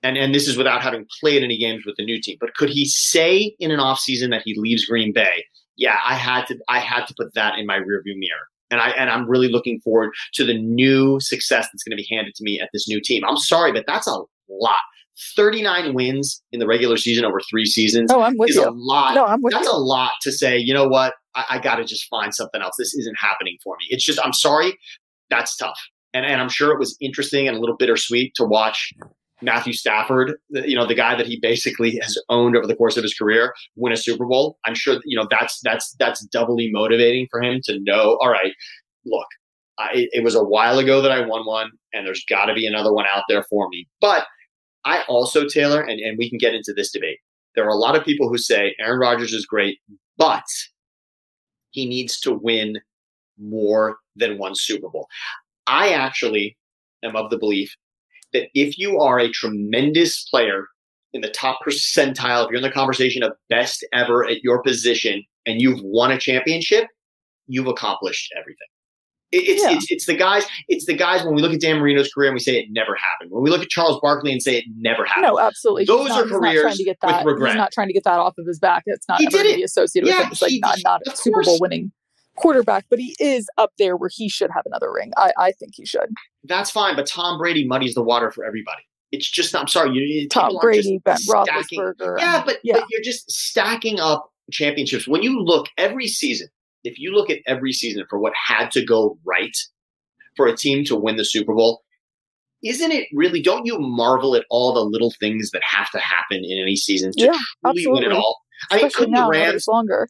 And 0.03 0.17
and 0.17 0.35
this 0.35 0.47
is 0.47 0.57
without 0.57 0.81
having 0.81 1.05
played 1.19 1.43
any 1.43 1.57
games 1.57 1.83
with 1.85 1.95
the 1.97 2.05
new 2.05 2.21
team. 2.21 2.37
But 2.39 2.53
could 2.55 2.69
he 2.69 2.85
say 2.85 3.55
in 3.59 3.71
an 3.71 3.79
offseason 3.79 4.29
that 4.31 4.43
he 4.45 4.53
leaves 4.59 4.85
Green 4.85 5.13
Bay? 5.13 5.45
Yeah, 5.77 5.97
I 6.05 6.13
had 6.15 6.45
to 6.47 6.57
I 6.69 6.79
had 6.79 7.05
to 7.07 7.13
put 7.17 7.33
that 7.33 7.57
in 7.57 7.65
my 7.65 7.77
rearview 7.77 8.15
mirror. 8.15 8.47
And 8.71 8.79
I 8.81 8.89
and 8.91 9.09
I'm 9.09 9.29
really 9.29 9.47
looking 9.49 9.79
forward 9.81 10.11
to 10.33 10.45
the 10.45 10.59
new 10.59 11.19
success 11.19 11.67
that's 11.71 11.83
going 11.83 11.97
to 11.97 12.01
be 12.01 12.07
handed 12.13 12.35
to 12.35 12.43
me 12.43 12.59
at 12.59 12.69
this 12.73 12.87
new 12.87 13.01
team. 13.01 13.23
I'm 13.27 13.37
sorry, 13.37 13.71
but 13.71 13.85
that's 13.87 14.07
a 14.07 14.17
lot. 14.49 14.75
39 15.37 15.93
wins 15.93 16.43
in 16.51 16.59
the 16.59 16.67
regular 16.67 16.97
season 16.97 17.23
over 17.23 17.39
three 17.49 17.65
seasons 17.65 18.11
Oh, 18.11 18.21
I'm 18.21 18.37
with 18.37 18.49
is 18.49 18.57
a 18.57 18.71
lot. 18.71 19.15
No, 19.15 19.25
I'm 19.25 19.41
with 19.41 19.53
That's 19.53 19.65
you. 19.65 19.71
a 19.73 19.77
lot 19.77 20.11
to 20.23 20.31
say, 20.31 20.57
you 20.57 20.73
know 20.73 20.87
what? 20.87 21.13
I, 21.35 21.45
I 21.51 21.59
got 21.59 21.75
to 21.75 21.85
just 21.85 22.05
find 22.09 22.35
something 22.35 22.61
else. 22.61 22.75
This 22.77 22.93
isn't 22.93 23.15
happening 23.17 23.57
for 23.63 23.75
me. 23.79 23.85
It's 23.91 24.03
just, 24.03 24.19
I'm 24.23 24.33
sorry. 24.33 24.77
That's 25.29 25.55
tough. 25.55 25.79
And, 26.15 26.25
and 26.25 26.41
I'm 26.41 26.49
sure 26.49 26.71
it 26.71 26.79
was 26.79 26.95
interesting 27.01 27.45
and 27.45 27.57
a 27.57 27.59
little 27.59 27.75
bittersweet 27.75 28.33
to 28.35 28.45
watch 28.45 28.93
Matthew 29.41 29.73
Stafford, 29.73 30.37
you 30.49 30.75
know, 30.75 30.85
the 30.85 30.95
guy 30.95 31.13
that 31.13 31.27
he 31.27 31.37
basically 31.41 31.99
has 32.01 32.17
owned 32.29 32.55
over 32.55 32.65
the 32.65 32.75
course 32.75 32.95
of 32.95 33.03
his 33.03 33.13
career, 33.13 33.53
win 33.75 33.91
a 33.91 33.97
Super 33.97 34.25
Bowl. 34.25 34.57
I'm 34.65 34.75
sure, 34.75 35.01
you 35.03 35.17
know, 35.17 35.27
that's, 35.29 35.59
that's, 35.61 35.93
that's 35.99 36.25
doubly 36.27 36.71
motivating 36.71 37.27
for 37.29 37.41
him 37.41 37.59
to 37.65 37.79
know, 37.81 38.17
all 38.21 38.29
right, 38.29 38.53
look, 39.05 39.27
I, 39.77 40.07
it, 40.13 40.23
was 40.23 40.35
a 40.35 40.43
while 40.43 40.79
ago 40.79 41.01
that 41.01 41.11
I 41.11 41.19
won 41.19 41.45
one 41.45 41.69
and 41.93 42.07
there's 42.07 42.23
got 42.29 42.45
to 42.45 42.53
be 42.53 42.65
another 42.65 42.93
one 42.93 43.05
out 43.13 43.23
there 43.27 43.43
for 43.49 43.67
me. 43.67 43.85
But 43.99 44.25
I 44.85 45.03
also, 45.09 45.45
Taylor, 45.45 45.81
and, 45.81 45.99
and 45.99 46.17
we 46.17 46.29
can 46.29 46.37
get 46.37 46.55
into 46.55 46.71
this 46.73 46.91
debate. 46.91 47.19
There 47.55 47.65
are 47.65 47.69
a 47.69 47.75
lot 47.75 47.97
of 47.97 48.05
people 48.05 48.29
who 48.29 48.37
say 48.37 48.73
Aaron 48.79 49.01
Rodgers 49.01 49.33
is 49.33 49.45
great, 49.45 49.79
but 50.17 50.45
he 51.71 51.85
needs 51.85 52.21
to 52.21 52.31
win 52.31 52.79
more 53.37 53.97
than 54.15 54.37
one 54.37 54.55
Super 54.55 54.87
Bowl. 54.87 55.07
I 55.67 55.89
actually 55.93 56.57
am 57.03 57.15
of 57.15 57.29
the 57.29 57.37
belief 57.37 57.73
that 58.33 58.47
if 58.53 58.77
you 58.77 58.99
are 58.99 59.19
a 59.19 59.29
tremendous 59.29 60.23
player 60.29 60.67
in 61.13 61.21
the 61.21 61.29
top 61.29 61.59
percentile, 61.65 62.43
if 62.45 62.49
you're 62.49 62.57
in 62.57 62.63
the 62.63 62.71
conversation 62.71 63.23
of 63.23 63.31
best 63.49 63.85
ever 63.93 64.25
at 64.27 64.43
your 64.43 64.61
position 64.61 65.23
and 65.45 65.61
you've 65.61 65.79
won 65.81 66.11
a 66.11 66.17
championship, 66.17 66.87
you've 67.47 67.67
accomplished 67.67 68.33
everything. 68.37 68.67
It's, 69.31 69.63
Yeah. 69.63 69.71
it's, 69.71 69.91
it's 69.91 70.05
the 70.05 70.13
guys. 70.15 70.45
It's 70.69 70.85
the 70.85 70.93
guys. 70.93 71.23
When 71.23 71.33
we 71.35 71.41
look 71.41 71.51
at 71.53 71.59
Dan 71.59 71.77
Marino's 71.79 72.09
career 72.13 72.29
and 72.29 72.35
we 72.35 72.39
say 72.39 72.57
it 72.57 72.67
never 72.69 72.95
happened. 72.95 73.31
When 73.31 73.43
we 73.43 73.49
look 73.49 73.61
at 73.61 73.69
Charles 73.69 73.99
Barkley 74.01 74.31
and 74.31 74.41
say 74.41 74.57
it 74.57 74.65
never 74.77 75.03
happened. 75.03 75.23
No, 75.27 75.39
absolutely. 75.39 75.85
Those 75.85 76.07
not- 76.09 76.19
are 76.19 76.23
he's 76.23 76.31
not 76.31 76.39
trying 76.39 76.53
careers 76.55 76.77
to 76.77 76.83
get 76.83 76.97
with 77.01 77.09
that. 77.11 77.25
regret. 77.25 77.51
He's 77.51 77.57
not 77.57 77.71
trying 77.71 77.87
to 77.87 77.93
get 77.93 78.03
that 78.05 78.19
off 78.19 78.35
of 78.37 78.45
his 78.45 78.59
back. 78.59 78.83
It's 78.85 79.07
not 79.09 79.19
He 79.19 79.27
ever 79.27 79.37
did 79.37 79.45
it. 79.47 79.51
to 79.51 79.55
be 79.57 79.63
associated 79.63 80.07
Yeah, 80.07 80.17
with 80.19 80.25
him. 80.25 80.31
It's 80.33 80.41
like 80.41 80.51
he- 80.51 80.59
not, 80.59 80.77
not 80.85 81.01
a 81.07 81.15
Super. 81.17 81.41
Bowl 81.43 81.59
winning 81.59 81.91
quarterback, 82.35 82.85
but 82.89 82.99
he 82.99 83.15
is 83.19 83.47
up 83.57 83.71
there 83.77 83.95
where 83.95 84.09
he 84.13 84.29
should 84.29 84.49
have 84.51 84.63
another 84.65 84.91
ring. 84.91 85.11
I, 85.17 85.31
I 85.37 85.51
think 85.53 85.73
he 85.75 85.85
should. 85.85 86.09
That's 86.43 86.69
fine, 86.71 86.95
but 86.95 87.07
Tom 87.07 87.37
Brady 87.37 87.67
muddies 87.67 87.93
the 87.95 88.03
water 88.03 88.31
for 88.31 88.43
everybody. 88.43 88.81
It's 89.11 89.29
just. 89.29 89.55
I'm 89.55 89.67
sorry. 89.67 89.89
You, 89.91 90.01
need. 90.01 90.29
Tom 90.31 90.57
Brady, 90.61 90.99
Ben 91.05 91.17
stacking- 91.17 91.79
Roethlisberger. 91.79 92.19
Yeah, 92.19 92.43
but, 92.45 92.59
yeah. 92.63 92.75
but 92.75 92.85
you're 92.89 93.03
just 93.03 93.29
stacking 93.31 93.99
up 93.99 94.29
championships. 94.51 95.07
When 95.07 95.23
you 95.23 95.39
look 95.41 95.67
every 95.77 96.07
season, 96.07 96.47
if 96.83 96.99
you 96.99 97.11
look 97.13 97.29
at 97.29 97.39
every 97.47 97.71
season 97.73 98.03
for 98.09 98.19
what 98.19 98.33
had 98.47 98.71
to 98.71 98.85
go 98.85 99.17
right 99.25 99.55
for 100.35 100.47
a 100.47 100.55
team 100.55 100.83
to 100.85 100.95
win 100.95 101.15
the 101.15 101.25
Super 101.25 101.53
Bowl, 101.53 101.81
isn't 102.63 102.91
it 102.91 103.07
really? 103.13 103.41
Don't 103.41 103.65
you 103.65 103.77
marvel 103.79 104.35
at 104.35 104.45
all 104.49 104.73
the 104.73 104.81
little 104.81 105.13
things 105.19 105.51
that 105.51 105.61
have 105.63 105.89
to 105.91 105.99
happen 105.99 106.43
in 106.43 106.57
any 106.59 106.75
season 106.75 107.11
to 107.17 107.25
Yeah, 107.25 107.31
truly 107.63 107.87
win 107.87 108.03
it 108.03 108.07
absolutely. 108.07 108.15
all? 108.17 108.41
I 108.71 108.75
mean, 108.77 108.89
couldn't 108.91 109.13
the 109.13 109.19
now, 109.19 109.29
that 109.31 109.37
Rams? 109.51 109.67
longer. 109.67 110.09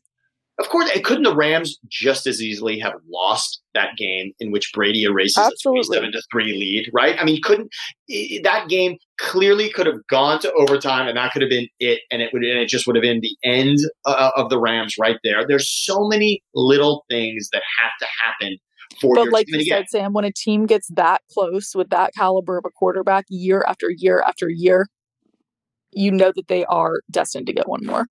Of 0.58 0.70
course, 0.70 0.90
and 0.96 1.04
couldn't 1.04 1.24
the 1.24 1.36
Rams 1.36 1.78
just 1.90 2.26
as 2.26 2.42
easily 2.42 2.80
have 2.80 2.94
lost 3.12 3.62
that 3.74 3.98
game 3.98 4.32
in 4.40 4.52
which 4.52 4.72
Brady 4.74 5.04
erases 5.04 5.38
Absolutely. 5.38 5.98
a 5.98 6.00
twenty-seven 6.00 6.12
to 6.14 6.22
three 6.32 6.54
lead? 6.54 6.90
Right? 6.94 7.18
I 7.20 7.26
mean, 7.26 7.42
couldn't 7.44 7.70
that 8.44 8.70
game 8.70 8.98
clearly 9.18 9.70
could 9.70 9.86
have 9.86 10.06
gone 10.10 10.40
to 10.40 10.54
overtime, 10.54 11.08
and 11.08 11.18
that 11.18 11.34
could 11.34 11.42
have 11.42 11.50
been 11.50 11.68
it, 11.80 12.00
and 12.10 12.22
it 12.22 12.32
would, 12.32 12.44
and 12.44 12.58
it 12.58 12.70
just 12.70 12.88
would 12.88 12.96
have 12.96 13.04
been 13.04 13.20
the 13.20 13.36
end 13.44 13.80
uh, 14.06 14.32
of 14.38 14.50
the 14.50 14.58
Rams 14.58 14.96
right 14.98 15.18
there. 15.26 15.46
There's 15.46 15.70
so 15.70 16.08
many 16.08 16.42
little 16.54 17.04
things 17.10 17.50
that 17.52 17.64
have 17.80 17.92
to 18.00 18.08
happen 18.24 18.58
for 19.02 19.16
But 19.16 19.32
like 19.32 19.48
you 19.50 19.60
again, 19.60 19.84
said, 19.90 19.90
Sam, 19.90 20.14
when 20.14 20.24
a 20.24 20.32
team 20.32 20.66
gets 20.66 20.88
that 20.96 21.22
close 21.34 21.76
with 21.76 21.90
that 21.90 22.14
caliber 22.16 22.58
of 22.58 22.64
a 22.66 22.72
quarterback 22.72 23.26
year 23.30 23.66
after 23.68 23.88
year 23.90 24.24
after 24.26 24.50
year, 24.50 24.88
you 25.92 26.12
know 26.12 26.32
that 26.34 26.48
they 26.48 26.64
are 26.66 27.02
destined 27.12 27.48
to 27.48 27.54
get 27.54 27.68
one 27.68 27.86
more. 27.86 28.08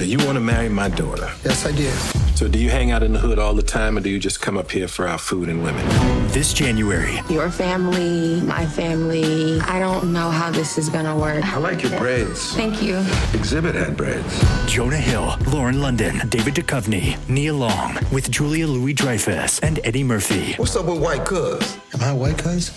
So 0.00 0.06
you 0.06 0.16
want 0.20 0.36
to 0.36 0.40
marry 0.40 0.70
my 0.70 0.88
daughter? 0.88 1.30
Yes, 1.44 1.66
I 1.66 1.72
do. 1.72 1.90
So 2.34 2.48
do 2.48 2.58
you 2.58 2.70
hang 2.70 2.90
out 2.90 3.02
in 3.02 3.12
the 3.12 3.18
hood 3.18 3.38
all 3.38 3.52
the 3.52 3.62
time, 3.62 3.98
or 3.98 4.00
do 4.00 4.08
you 4.08 4.18
just 4.18 4.40
come 4.40 4.56
up 4.56 4.70
here 4.70 4.88
for 4.88 5.06
our 5.06 5.18
food 5.18 5.50
and 5.50 5.62
women? 5.62 5.86
This 6.28 6.54
January, 6.54 7.20
Your 7.28 7.50
family, 7.50 8.40
my 8.40 8.64
family. 8.64 9.60
I 9.60 9.78
don't 9.78 10.10
know 10.10 10.30
how 10.30 10.50
this 10.50 10.78
is 10.78 10.88
gonna 10.88 11.14
work. 11.14 11.44
I 11.44 11.58
like 11.58 11.82
your 11.82 11.98
braids. 11.98 12.54
Thank 12.54 12.82
you. 12.82 12.96
Exhibit 13.34 13.74
had 13.74 13.94
braids. 13.94 14.42
Jonah 14.66 14.96
Hill, 14.96 15.36
Lauren 15.48 15.82
London, 15.82 16.26
David 16.30 16.54
Duchovny, 16.54 17.18
Nia 17.28 17.52
Long, 17.52 17.98
with 18.10 18.30
Julia 18.30 18.66
Louis 18.66 18.94
Dreyfus 18.94 19.58
and 19.58 19.80
Eddie 19.84 20.02
Murphy. 20.02 20.54
What's 20.54 20.76
up 20.76 20.86
with 20.86 20.98
white 20.98 21.26
cuz? 21.26 21.76
Am 21.92 22.00
I 22.00 22.14
white 22.14 22.38
cuz? 22.38 22.70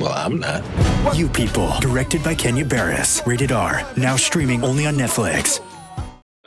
Well, 0.00 0.14
I'm 0.14 0.38
not. 0.38 0.64
You 1.14 1.28
People, 1.28 1.74
directed 1.80 2.24
by 2.24 2.34
Kenya 2.34 2.64
Barris. 2.64 3.20
Rated 3.26 3.52
R. 3.52 3.86
Now 3.98 4.16
streaming 4.16 4.64
only 4.64 4.86
on 4.86 4.94
Netflix. 4.96 5.60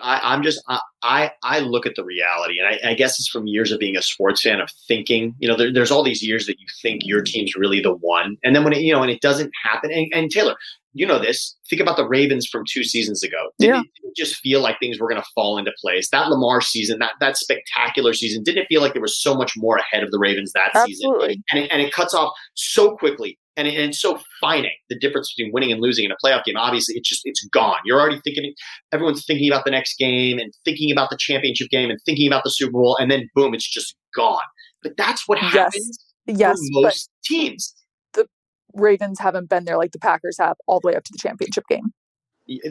I, 0.06 0.34
I'm 0.34 0.44
just 0.44 0.62
I, 0.68 0.80
I 1.02 1.32
I 1.44 1.60
look 1.60 1.86
at 1.88 1.96
the 1.96 2.04
reality, 2.04 2.60
and 2.60 2.68
I, 2.68 2.92
I 2.92 2.94
guess 2.94 3.20
it's 3.20 3.28
from 3.28 3.48
years 3.48 3.72
of 3.72 3.80
being 3.80 3.98
a 3.98 4.02
sports 4.02 4.42
fan 4.44 4.62
of 4.62 4.70
thinking. 4.88 5.34
You 5.40 5.48
know, 5.48 5.56
there, 5.58 5.74
there's 5.74 5.90
all 5.92 6.04
these 6.04 6.22
years 6.22 6.46
that 6.46 6.60
you 6.60 6.68
think 6.82 7.02
your 7.04 7.22
team's 7.24 7.56
really 7.56 7.82
the 7.82 7.94
one, 7.94 8.38
and 8.44 8.56
then 8.56 8.64
when 8.64 8.74
it 8.74 8.82
you 8.82 8.94
know, 8.94 9.02
and 9.02 9.12
it 9.12 9.22
doesn't 9.22 9.52
happen. 9.64 9.92
And, 9.92 10.08
and 10.14 10.30
Taylor, 10.30 10.56
you 10.94 11.08
know 11.08 11.18
this. 11.18 11.56
Think 11.70 11.82
about 11.82 11.98
the 11.98 12.08
Ravens 12.08 12.46
from 12.48 12.64
two 12.70 12.84
seasons 12.84 13.24
ago. 13.24 13.50
Did 13.60 13.68
Yeah. 13.70 13.80
it, 13.80 13.88
did 14.02 14.10
it 14.10 14.16
just 14.16 14.36
feel 14.38 14.62
like 14.62 14.80
things 14.80 15.00
were 15.00 15.10
going 15.10 15.22
to 15.22 15.28
fall 15.34 15.58
into 15.58 15.72
place? 15.82 16.10
That 16.12 16.30
Lamar 16.30 16.62
season, 16.62 17.00
that 17.00 17.14
that 17.20 17.36
spectacular 17.38 18.14
season, 18.14 18.44
didn't 18.44 18.60
it 18.64 18.68
feel 18.68 18.82
like 18.82 18.94
there 18.94 19.02
was 19.02 19.20
so 19.20 19.36
much 19.36 19.54
more 19.58 19.78
ahead 19.78 20.04
of 20.04 20.12
the 20.12 20.20
Ravens 20.20 20.52
that 20.54 20.72
season? 20.86 21.10
Absolutely. 21.10 21.44
and 21.52 21.64
it, 21.64 21.72
and 21.72 21.82
it 21.82 21.92
cuts 21.92 22.14
off 22.14 22.32
so 22.54 22.96
quickly 22.96 23.40
and, 23.58 23.68
it, 23.68 23.76
and 23.76 23.90
it's 23.90 24.00
so 24.02 24.20
finite 24.42 24.72
the 24.90 24.98
difference 24.98 25.34
between 25.36 25.52
winning 25.54 25.72
and 25.72 25.82
losing 25.82 26.06
in 26.06 26.12
a 26.12 26.16
playoff 26.24 26.44
game. 26.44 26.56
Obviously 26.58 26.96
it's 26.96 27.08
just 27.10 27.22
it's 27.26 27.46
gone. 27.48 27.78
You're 27.86 28.00
already 28.00 28.20
thinking 28.24 28.54
everyone's 28.92 29.26
thinking 29.26 29.52
about 29.52 29.66
the 29.66 29.72
next 29.72 29.98
game 29.98 30.40
and 30.40 30.52
thinking 30.66 30.92
about 30.92 31.10
the 31.10 31.18
championship 31.20 31.70
game 31.70 31.90
and 31.90 32.00
thinking 32.06 32.28
about 32.28 32.44
the 32.44 32.50
super 32.50 32.72
bowl 32.72 32.98
and 33.00 33.10
then 33.12 33.30
boom 33.36 33.54
it's 33.54 33.70
just 33.70 33.96
gone. 34.16 34.44
But 34.84 34.98
that's 34.98 35.28
what 35.28 35.42
Yes. 35.42 35.54
happens 35.54 36.00
Yes, 36.28 36.58
for 36.58 36.82
but 36.82 36.88
most 36.88 37.10
teams. 37.24 37.76
the 38.14 38.28
Ravens 38.74 39.20
haven't 39.20 39.50
been 39.50 39.66
there 39.66 39.78
like 39.78 39.92
the 39.92 40.00
Packers 40.00 40.38
have 40.40 40.58
all 40.68 40.80
the 40.80 40.88
way 40.88 40.96
up 40.96 41.04
to 41.04 41.12
the 41.12 41.20
championship 41.20 41.64
game, 41.70 41.94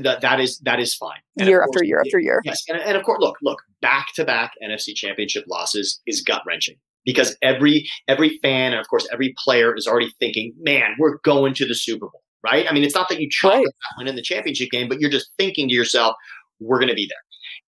that, 0.02 0.20
that 0.22 0.40
is 0.40 0.58
that 0.60 0.80
is 0.80 0.94
fine. 0.94 1.18
And 1.38 1.48
year 1.48 1.60
course, 1.60 1.76
after 1.76 1.84
year 1.84 2.00
after 2.00 2.18
year. 2.18 2.40
Yes, 2.44 2.62
and, 2.68 2.78
and 2.78 2.96
of 2.96 3.04
course, 3.04 3.18
look, 3.20 3.36
look, 3.42 3.58
back 3.80 4.08
to 4.16 4.24
back 4.24 4.52
NFC 4.62 4.94
Championship 4.94 5.44
losses 5.48 6.00
is 6.06 6.20
gut 6.20 6.42
wrenching 6.46 6.76
because 7.04 7.36
every 7.42 7.88
every 8.08 8.38
fan 8.42 8.72
and 8.72 8.80
of 8.80 8.88
course 8.88 9.06
every 9.12 9.34
player 9.42 9.74
is 9.76 9.86
already 9.86 10.12
thinking, 10.20 10.54
"Man, 10.60 10.94
we're 10.98 11.18
going 11.24 11.54
to 11.54 11.66
the 11.66 11.74
Super 11.74 12.06
Bowl." 12.06 12.22
Right? 12.42 12.66
I 12.68 12.72
mean, 12.72 12.84
it's 12.84 12.94
not 12.94 13.08
that 13.08 13.20
you 13.20 13.28
chalk 13.30 13.52
Right. 13.54 13.64
that 13.64 13.94
win 13.98 14.08
in 14.08 14.16
the 14.16 14.22
championship 14.22 14.70
game, 14.70 14.88
but 14.88 15.00
you're 15.00 15.10
just 15.10 15.30
thinking 15.38 15.68
to 15.68 15.74
yourself, 15.74 16.14
"We're 16.60 16.78
going 16.78 16.90
to 16.90 16.94
be 16.94 17.06
there." 17.06 17.18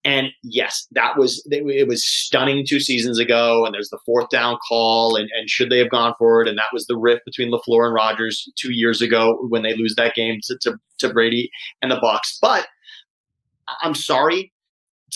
And 0.04 0.28
yes, 0.42 0.86
that 0.92 1.16
was 1.18 1.46
it 1.50 1.88
was 1.88 2.06
stunning 2.06 2.64
two 2.66 2.78
seasons 2.80 3.18
ago. 3.18 3.64
And 3.64 3.74
there's 3.74 3.90
the 3.90 3.98
fourth 4.06 4.28
down 4.30 4.56
call, 4.68 5.16
and, 5.16 5.28
and 5.36 5.50
should 5.50 5.70
they 5.70 5.78
have 5.78 5.90
gone 5.90 6.14
for 6.18 6.40
it? 6.42 6.48
And 6.48 6.56
that 6.58 6.72
was 6.72 6.86
the 6.86 6.96
rift 6.96 7.24
between 7.24 7.50
Lafleur 7.50 7.86
and 7.86 7.94
Rodgers 7.94 8.48
two 8.56 8.72
years 8.72 9.02
ago 9.02 9.36
when 9.48 9.62
they 9.62 9.74
lose 9.74 9.94
that 9.96 10.14
game 10.14 10.38
to, 10.44 10.56
to, 10.62 10.76
to 10.98 11.12
Brady 11.12 11.50
and 11.82 11.90
the 11.90 11.98
Bucks. 12.00 12.38
But 12.40 12.66
I'm 13.82 13.94
sorry, 13.94 14.52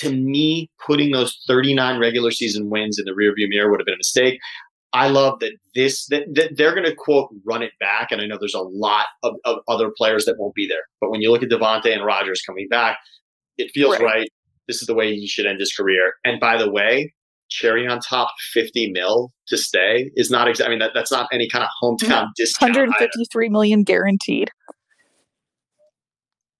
to 0.00 0.12
me, 0.14 0.71
putting 0.85 1.12
those 1.12 1.38
39 1.47 1.99
regular 1.99 2.30
season 2.30 2.71
wins 2.71 2.99
in 2.99 3.04
the 3.04 3.12
rearview 3.12 3.49
mirror 3.49 3.71
would 3.71 3.80
have 3.80 3.87
been 3.87 3.95
a 3.95 3.99
mistake. 3.99 4.38
I 4.92 5.09
love 5.09 5.38
that 5.40 5.52
this 5.75 6.07
that, 6.07 6.25
that 6.35 6.57
they're 6.57 6.75
going 6.75 6.87
to 6.87 6.95
quote 6.95 7.30
run 7.45 7.62
it 7.62 7.73
back, 7.78 8.11
and 8.11 8.21
I 8.21 8.26
know 8.26 8.37
there's 8.40 8.54
a 8.54 8.61
lot 8.61 9.07
of, 9.23 9.35
of 9.45 9.59
other 9.69 9.90
players 9.97 10.25
that 10.25 10.37
won't 10.38 10.54
be 10.54 10.66
there. 10.66 10.83
But 11.00 11.11
when 11.11 11.21
you 11.21 11.30
look 11.30 11.42
at 11.42 11.49
Davante 11.49 11.92
and 11.92 12.04
Rodgers 12.04 12.42
coming 12.45 12.66
back, 12.69 12.99
it 13.57 13.71
feels 13.73 13.99
Right. 13.99 14.04
right. 14.04 14.28
This 14.66 14.80
is 14.80 14.87
the 14.87 14.95
way 14.95 15.14
he 15.14 15.26
should 15.26 15.47
end 15.47 15.61
his 15.61 15.73
career. 15.73 16.14
And 16.25 16.40
by 16.40 16.57
the 16.57 16.71
way, 16.71 17.12
cherry 17.50 17.87
on 17.87 18.00
top, 18.00 18.30
50 18.52 18.90
mil 18.92 19.30
to 19.49 19.57
stay 19.57 20.11
is 20.14 20.30
not 20.30 20.49
exactly. 20.49 20.66
I 20.66 20.71
mean, 20.71 20.78
that, 20.80 20.92
that's 20.95 21.11
not 21.12 21.28
any 21.33 21.49
kind 21.49 21.64
of 21.64 21.71
mm-hmm. 21.83 22.11
hometown 22.12 22.28
discount. 22.37 22.71
either. 22.71 22.80
153 22.83 23.49
million 23.49 23.83
guaranteed. 23.85 24.50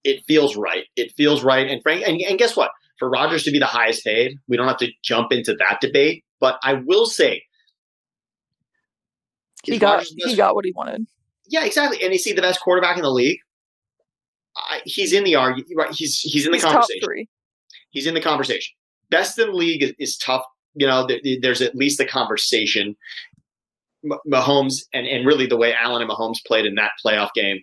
it 0.03 0.23
feels 0.27 0.55
right. 0.55 0.85
It 0.95 1.11
feels 1.15 1.43
right. 1.43 1.67
And 1.67 1.81
Frank, 1.83 2.03
and, 2.07 2.19
and 2.21 2.37
guess 2.39 2.55
what? 2.55 2.71
For 3.01 3.09
Rodgers 3.09 3.41
to 3.45 3.51
be 3.51 3.57
the 3.57 3.65
highest 3.65 4.03
paid, 4.03 4.37
we 4.47 4.57
don't 4.57 4.67
have 4.67 4.77
to 4.77 4.91
jump 5.03 5.31
into 5.31 5.55
that 5.55 5.79
debate. 5.81 6.23
But 6.39 6.59
I 6.61 6.75
will 6.85 7.07
say, 7.07 7.41
He 9.63 9.79
got 9.79 10.03
he 10.03 10.35
got 10.35 10.53
what 10.53 10.65
he 10.65 10.71
wanted. 10.75 11.07
yeah, 11.49 11.65
exactly. 11.65 11.97
And 12.03 12.13
is 12.13 12.23
he 12.23 12.31
the 12.31 12.43
best 12.43 12.61
quarterback 12.61 12.97
in 12.97 13.01
the 13.01 13.09
league? 13.09 13.39
I, 14.55 14.81
he's 14.85 15.13
in 15.13 15.23
the 15.23 15.33
argument. 15.33 15.71
Right? 15.75 15.89
He's 15.91 16.19
he's 16.19 16.45
in 16.45 16.51
the 16.51 16.57
He's 16.57 16.63
conversation. 16.63 17.25
He's 17.89 18.05
in 18.05 18.13
the 18.13 18.21
conversation. 18.21 18.71
Best 19.09 19.39
in 19.39 19.47
the 19.47 19.55
league 19.55 19.81
is, 19.81 19.93
is 19.97 20.17
tough. 20.17 20.43
You 20.75 20.85
know, 20.85 21.07
there, 21.07 21.19
there's 21.41 21.63
at 21.63 21.75
least 21.75 21.99
a 21.99 22.05
conversation. 22.05 22.95
M- 24.05 24.19
Mahomes 24.31 24.83
and 24.93 25.07
and 25.07 25.25
really 25.25 25.47
the 25.47 25.57
way 25.57 25.73
Allen 25.73 26.03
and 26.03 26.11
Mahomes 26.11 26.37
played 26.45 26.67
in 26.67 26.75
that 26.75 26.91
playoff 27.03 27.29
game, 27.33 27.61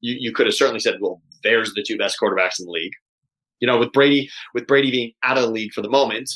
you 0.00 0.14
you 0.16 0.32
could 0.32 0.46
have 0.46 0.54
certainly 0.54 0.78
said, 0.78 0.98
well, 1.00 1.20
there's 1.42 1.74
the 1.74 1.82
two 1.82 1.98
best 1.98 2.18
quarterbacks 2.22 2.60
in 2.60 2.66
the 2.66 2.72
league. 2.72 2.92
You 3.60 3.66
know, 3.66 3.78
with 3.78 3.92
Brady 3.92 4.28
with 4.54 4.66
Brady 4.66 4.90
being 4.90 5.12
out 5.22 5.36
of 5.38 5.44
the 5.44 5.50
league 5.50 5.72
for 5.72 5.82
the 5.82 5.90
moment, 5.90 6.30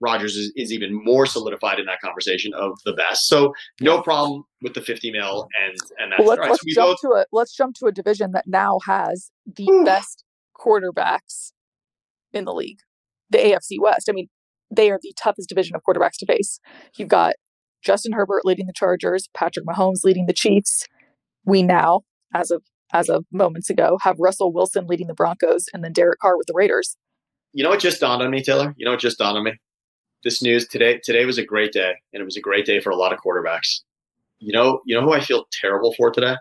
Rodgers 0.00 0.36
is, 0.36 0.52
is 0.56 0.72
even 0.72 0.90
more 1.04 1.26
solidified 1.26 1.78
in 1.78 1.86
that 1.86 2.00
conversation 2.02 2.52
of 2.54 2.72
the 2.84 2.92
best. 2.92 3.28
So 3.28 3.52
no 3.80 4.02
problem 4.02 4.44
with 4.60 4.74
the 4.74 4.80
50 4.80 5.10
mil 5.12 5.48
and 5.64 5.76
and 5.98 6.12
that's 6.12 6.18
Well, 6.18 6.28
let's, 6.28 6.40
right. 6.40 6.50
let's 6.50 6.62
So 6.68 6.74
jump 6.74 6.88
both 6.90 7.00
to 7.00 7.08
a 7.18 7.24
let's 7.32 7.56
jump 7.56 7.76
to 7.76 7.86
a 7.86 7.92
division 7.92 8.32
that 8.32 8.44
now 8.46 8.78
has 8.86 9.30
the 9.46 9.64
Whew. 9.64 9.84
best 9.84 10.24
quarterbacks 10.58 11.52
in 12.32 12.44
the 12.44 12.52
league, 12.52 12.78
the 13.30 13.38
AFC 13.38 13.78
West. 13.80 14.08
I 14.08 14.12
mean, 14.12 14.28
they 14.70 14.90
are 14.90 14.98
the 15.02 15.12
toughest 15.16 15.48
division 15.48 15.76
of 15.76 15.82
quarterbacks 15.88 16.16
to 16.18 16.26
face. 16.26 16.58
You've 16.96 17.08
got 17.08 17.34
Justin 17.82 18.12
Herbert 18.12 18.44
leading 18.44 18.66
the 18.66 18.72
Chargers, 18.72 19.28
Patrick 19.34 19.66
Mahomes 19.66 20.04
leading 20.04 20.26
the 20.26 20.32
Chiefs. 20.32 20.86
We 21.44 21.62
now, 21.62 22.02
as 22.34 22.50
of 22.50 22.62
as 22.92 23.08
of 23.08 23.24
moments 23.32 23.70
ago, 23.70 23.98
have 24.02 24.18
Russell 24.18 24.52
Wilson 24.52 24.86
leading 24.86 25.06
the 25.06 25.14
Broncos, 25.14 25.66
and 25.72 25.82
then 25.82 25.92
Derek 25.92 26.20
Carr 26.20 26.36
with 26.36 26.46
the 26.46 26.54
Raiders. 26.54 26.96
You 27.52 27.64
know 27.64 27.70
what 27.70 27.80
just 27.80 28.00
dawned 28.00 28.22
on 28.22 28.30
me, 28.30 28.42
Taylor? 28.42 28.74
You 28.76 28.84
know 28.84 28.92
what 28.92 29.00
just 29.00 29.18
dawned 29.18 29.36
on 29.36 29.44
me? 29.44 29.52
This 30.24 30.42
news 30.42 30.66
today 30.68 31.00
today 31.02 31.24
was 31.24 31.38
a 31.38 31.44
great 31.44 31.72
day, 31.72 31.94
and 32.12 32.20
it 32.20 32.24
was 32.24 32.36
a 32.36 32.40
great 32.40 32.64
day 32.66 32.80
for 32.80 32.90
a 32.90 32.96
lot 32.96 33.12
of 33.12 33.18
quarterbacks. 33.18 33.80
You 34.38 34.52
know, 34.52 34.80
you 34.86 34.94
know 34.94 35.02
who 35.02 35.12
I 35.12 35.20
feel 35.20 35.46
terrible 35.60 35.94
for 35.96 36.10
today? 36.10 36.36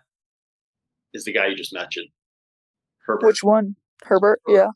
Is 1.14 1.26
the 1.26 1.34
guy 1.34 1.48
you 1.48 1.56
just 1.56 1.74
mentioned. 1.74 2.08
Herbert. 3.06 3.28
Which 3.28 3.44
one? 3.44 3.76
Herbert? 4.04 4.42
Yeah. 4.48 4.70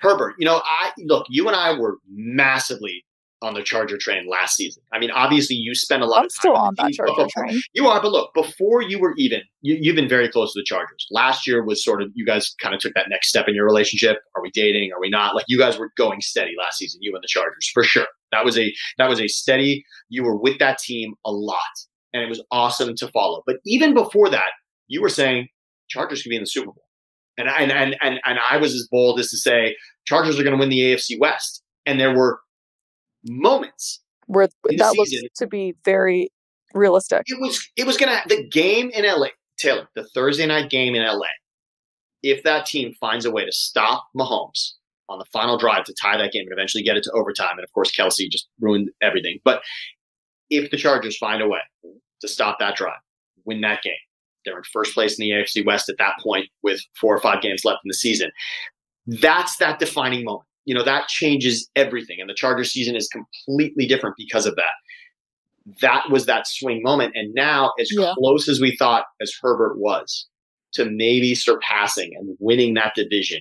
Herbert, 0.00 0.34
you 0.38 0.44
know, 0.44 0.60
I 0.64 0.92
look, 0.98 1.26
you 1.30 1.46
and 1.46 1.56
I 1.56 1.78
were 1.78 1.98
massively 2.10 3.04
on 3.42 3.54
the 3.54 3.62
Charger 3.62 3.98
train 3.98 4.26
last 4.28 4.56
season. 4.56 4.82
I 4.92 4.98
mean, 4.98 5.10
obviously 5.10 5.56
you 5.56 5.74
spent 5.74 6.02
a 6.02 6.06
lot 6.06 6.20
I'm 6.20 6.24
of 6.26 6.30
time 6.30 6.40
still 6.40 6.56
on 6.56 6.74
that 6.78 6.92
Charger 6.92 7.12
but- 7.16 7.30
train. 7.30 7.60
You 7.74 7.86
are, 7.88 8.00
but 8.00 8.12
look, 8.12 8.32
before 8.34 8.82
you 8.82 8.98
were 8.98 9.14
even, 9.18 9.40
you, 9.60 9.76
you've 9.80 9.96
been 9.96 10.08
very 10.08 10.28
close 10.28 10.52
to 10.52 10.60
the 10.60 10.64
Chargers. 10.64 11.06
Last 11.10 11.46
year 11.46 11.64
was 11.64 11.84
sort 11.84 12.02
of, 12.02 12.10
you 12.14 12.24
guys 12.24 12.54
kind 12.60 12.74
of 12.74 12.80
took 12.80 12.94
that 12.94 13.08
next 13.08 13.28
step 13.28 13.48
in 13.48 13.54
your 13.54 13.64
relationship. 13.66 14.18
Are 14.36 14.42
we 14.42 14.50
dating? 14.52 14.92
Are 14.92 15.00
we 15.00 15.10
not? 15.10 15.34
Like 15.34 15.44
you 15.48 15.58
guys 15.58 15.78
were 15.78 15.90
going 15.96 16.20
steady 16.20 16.52
last 16.58 16.78
season, 16.78 17.00
you 17.02 17.14
and 17.14 17.22
the 17.22 17.28
Chargers, 17.28 17.70
for 17.74 17.82
sure. 17.82 18.06
That 18.30 18.44
was 18.44 18.58
a, 18.58 18.72
that 18.98 19.08
was 19.08 19.20
a 19.20 19.28
steady, 19.28 19.84
you 20.08 20.22
were 20.24 20.36
with 20.36 20.58
that 20.58 20.78
team 20.78 21.14
a 21.26 21.30
lot 21.32 21.58
and 22.14 22.22
it 22.22 22.28
was 22.28 22.42
awesome 22.50 22.94
to 22.96 23.08
follow. 23.08 23.42
But 23.46 23.56
even 23.66 23.94
before 23.94 24.28
that, 24.30 24.50
you 24.88 25.00
were 25.02 25.08
saying 25.08 25.48
Chargers 25.88 26.22
could 26.22 26.30
be 26.30 26.36
in 26.36 26.42
the 26.42 26.46
Super 26.46 26.66
Bowl. 26.66 26.84
And, 27.38 27.48
I- 27.48 27.60
and, 27.62 27.72
and, 27.72 27.96
and, 28.02 28.20
and 28.24 28.38
I 28.38 28.56
was 28.58 28.74
as 28.74 28.86
bold 28.90 29.18
as 29.18 29.30
to 29.30 29.36
say 29.38 29.76
Chargers 30.06 30.38
are 30.38 30.42
going 30.42 30.54
to 30.56 30.60
win 30.60 30.68
the 30.68 30.80
AFC 30.80 31.18
West. 31.18 31.62
And 31.86 31.98
there 31.98 32.14
were 32.14 32.40
moments 33.24 34.00
Where 34.26 34.48
that 34.64 34.94
looks 34.96 35.12
to 35.36 35.46
be 35.46 35.74
very 35.84 36.30
realistic. 36.74 37.22
it 37.26 37.40
was 37.40 37.68
it 37.76 37.86
was 37.86 37.96
gonna 37.96 38.20
the 38.28 38.46
game 38.48 38.90
in 38.90 39.04
LA, 39.04 39.28
Taylor, 39.58 39.88
the 39.94 40.04
Thursday 40.14 40.46
night 40.46 40.70
game 40.70 40.94
in 40.94 41.02
LA. 41.02 41.26
If 42.22 42.44
that 42.44 42.66
team 42.66 42.94
finds 43.00 43.24
a 43.24 43.30
way 43.30 43.44
to 43.44 43.52
stop 43.52 44.06
Mahomes 44.16 44.72
on 45.08 45.18
the 45.18 45.24
final 45.32 45.58
drive 45.58 45.84
to 45.84 45.94
tie 46.00 46.16
that 46.16 46.32
game 46.32 46.44
and 46.44 46.52
eventually 46.52 46.82
get 46.82 46.96
it 46.96 47.02
to 47.04 47.12
overtime, 47.12 47.52
and 47.58 47.64
of 47.64 47.72
course 47.72 47.90
Kelce 47.90 48.30
just 48.30 48.48
ruined 48.60 48.90
everything. 49.02 49.38
But 49.44 49.62
if 50.50 50.70
the 50.70 50.76
Chargers 50.76 51.16
find 51.16 51.42
a 51.42 51.48
way 51.48 51.60
to 52.20 52.28
stop 52.28 52.58
that 52.60 52.76
drive, 52.76 53.00
win 53.44 53.60
that 53.62 53.82
game, 53.82 53.94
they're 54.44 54.56
in 54.56 54.64
first 54.72 54.94
place 54.94 55.18
in 55.18 55.22
the 55.22 55.30
AFC 55.30 55.64
West 55.64 55.88
at 55.88 55.98
that 55.98 56.14
point 56.20 56.46
with 56.62 56.80
four 57.00 57.14
or 57.14 57.20
five 57.20 57.42
games 57.42 57.64
left 57.64 57.80
in 57.84 57.88
the 57.88 57.94
season. 57.94 58.30
That's 59.06 59.56
that 59.56 59.78
defining 59.78 60.24
moment. 60.24 60.46
You 60.64 60.74
know, 60.74 60.82
that 60.82 61.08
changes 61.08 61.68
everything. 61.76 62.18
And 62.20 62.28
the 62.28 62.34
Chargers 62.34 62.70
season 62.70 62.96
is 62.96 63.08
completely 63.08 63.86
different 63.86 64.16
because 64.16 64.46
of 64.46 64.56
that. 64.56 64.72
That 65.80 66.10
was 66.10 66.26
that 66.26 66.46
swing 66.46 66.82
moment. 66.82 67.12
And 67.14 67.32
now, 67.34 67.72
as 67.80 67.90
Yeah. 67.92 68.14
close 68.16 68.48
as 68.48 68.60
we 68.60 68.76
thought 68.76 69.04
as 69.20 69.32
Herbert 69.40 69.78
was 69.78 70.26
to 70.74 70.84
maybe 70.84 71.34
surpassing 71.34 72.12
and 72.16 72.36
winning 72.40 72.74
that 72.74 72.94
division, 72.94 73.40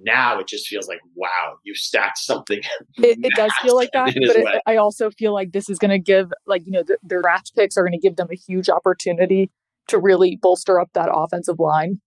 now 0.00 0.38
it 0.38 0.48
just 0.48 0.66
feels 0.66 0.88
like, 0.88 1.00
wow, 1.14 1.56
you've 1.64 1.76
stacked 1.76 2.18
something. 2.18 2.60
It, 2.98 3.18
it 3.22 3.34
does 3.34 3.52
feel 3.62 3.76
like 3.76 3.90
that, 3.92 4.06
massive 4.06 4.16
in 4.16 4.22
his 4.22 4.44
but 4.44 4.54
it, 4.56 4.62
I 4.66 4.76
also 4.76 5.10
feel 5.10 5.32
like 5.32 5.52
this 5.52 5.68
is 5.68 5.78
going 5.78 5.92
to 5.92 6.00
give, 6.00 6.32
like, 6.46 6.66
you 6.66 6.72
know, 6.72 6.82
the, 6.82 6.98
their 7.02 7.22
draft 7.22 7.52
picks 7.54 7.76
are 7.76 7.82
going 7.82 7.92
to 7.92 7.98
give 7.98 8.16
them 8.16 8.26
a 8.30 8.34
huge 8.34 8.68
opportunity 8.68 9.50
to 9.86 9.98
really 9.98 10.36
bolster 10.36 10.80
up 10.80 10.90
that 10.94 11.08
offensive 11.12 11.60
line 11.60 12.00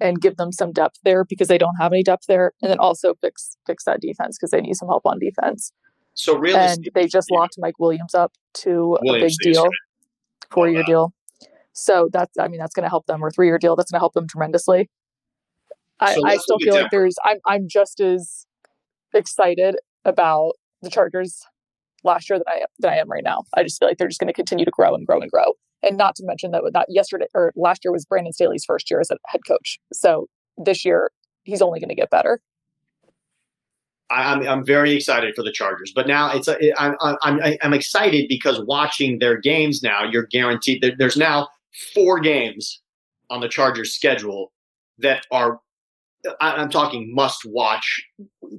and 0.00 0.20
give 0.20 0.36
them 0.36 0.52
some 0.52 0.72
depth 0.72 0.98
there 1.04 1.24
because 1.24 1.48
they 1.48 1.58
don't 1.58 1.76
have 1.78 1.92
any 1.92 2.02
depth 2.02 2.26
there, 2.26 2.52
and 2.62 2.70
then 2.70 2.78
also 2.78 3.14
fix 3.20 3.56
fix 3.66 3.84
that 3.84 4.00
defense 4.00 4.38
because 4.38 4.50
they 4.50 4.60
need 4.60 4.74
some 4.74 4.88
help 4.88 5.02
on 5.04 5.18
defense. 5.18 5.72
So 6.14 6.36
really, 6.36 6.58
And 6.58 6.88
they 6.94 7.06
just 7.06 7.30
locked 7.30 7.54
Mike 7.58 7.78
Williams 7.78 8.14
up 8.14 8.32
to 8.54 8.98
a 9.00 9.12
big 9.12 9.32
deal, 9.42 9.68
four 10.50 10.68
year 10.68 10.82
deal. 10.82 11.12
So 11.72 12.08
that's, 12.12 12.36
I 12.38 12.48
mean, 12.48 12.58
that's 12.58 12.74
going 12.74 12.84
to 12.84 12.90
help 12.90 13.06
them, 13.06 13.24
or 13.24 13.30
three 13.30 13.46
year 13.46 13.58
deal. 13.58 13.76
That's 13.76 13.90
going 13.90 13.98
to 13.98 14.02
help 14.02 14.12
them 14.12 14.26
tremendously. 14.28 14.90
I, 16.00 16.14
So 16.14 16.26
I 16.26 16.36
still 16.36 16.58
feel 16.58 16.74
like 16.74 16.90
there's, 16.90 17.14
I'm, 17.24 17.38
I'm 17.46 17.68
just 17.68 18.00
as 18.00 18.46
excited 19.14 19.76
about 20.04 20.54
the 20.82 20.90
Chargers 20.90 21.42
last 22.02 22.28
year 22.28 22.38
than 22.38 22.46
I 22.48 22.58
am 22.60 22.66
than 22.78 22.90
I 22.90 22.96
am 22.96 23.08
right 23.08 23.24
now. 23.24 23.44
I 23.54 23.62
just 23.62 23.78
feel 23.78 23.88
like 23.88 23.98
they're 23.98 24.08
just 24.08 24.20
going 24.20 24.28
to 24.28 24.34
continue 24.34 24.64
to 24.64 24.70
grow 24.70 24.94
and 24.94 25.06
grow 25.06 25.20
and 25.20 25.30
grow. 25.30 25.54
And 25.82 25.96
not 25.96 26.14
to 26.16 26.24
mention 26.24 26.50
that 26.50 26.62
that 26.72 26.86
yesterday 26.88 27.26
or 27.34 27.52
last 27.56 27.84
year 27.84 27.92
was 27.92 28.04
Brandon 28.04 28.32
Staley's 28.32 28.64
first 28.64 28.90
year 28.90 29.00
as 29.00 29.10
a 29.10 29.16
head 29.26 29.40
coach. 29.46 29.78
So 29.92 30.26
this 30.58 30.84
year 30.84 31.10
he's 31.44 31.62
only 31.62 31.80
going 31.80 31.88
to 31.88 31.94
get 31.94 32.10
better. 32.10 32.40
I'm 34.10 34.46
I'm 34.46 34.66
very 34.66 34.92
excited 34.92 35.34
for 35.36 35.44
the 35.44 35.52
Chargers, 35.52 35.92
but 35.94 36.08
now 36.08 36.32
it's 36.32 36.48
a, 36.48 36.56
I'm 36.82 36.96
I'm 37.22 37.40
I'm 37.62 37.72
excited 37.72 38.26
because 38.28 38.60
watching 38.60 39.20
their 39.20 39.38
games 39.38 39.82
now, 39.84 40.02
you're 40.02 40.26
guaranteed 40.26 40.82
that 40.82 40.94
there's 40.98 41.16
now 41.16 41.48
four 41.94 42.18
games 42.18 42.82
on 43.30 43.40
the 43.40 43.48
Chargers 43.48 43.94
schedule 43.94 44.52
that 44.98 45.26
are 45.30 45.60
I'm 46.40 46.68
talking 46.68 47.14
must 47.14 47.42
watch. 47.46 48.02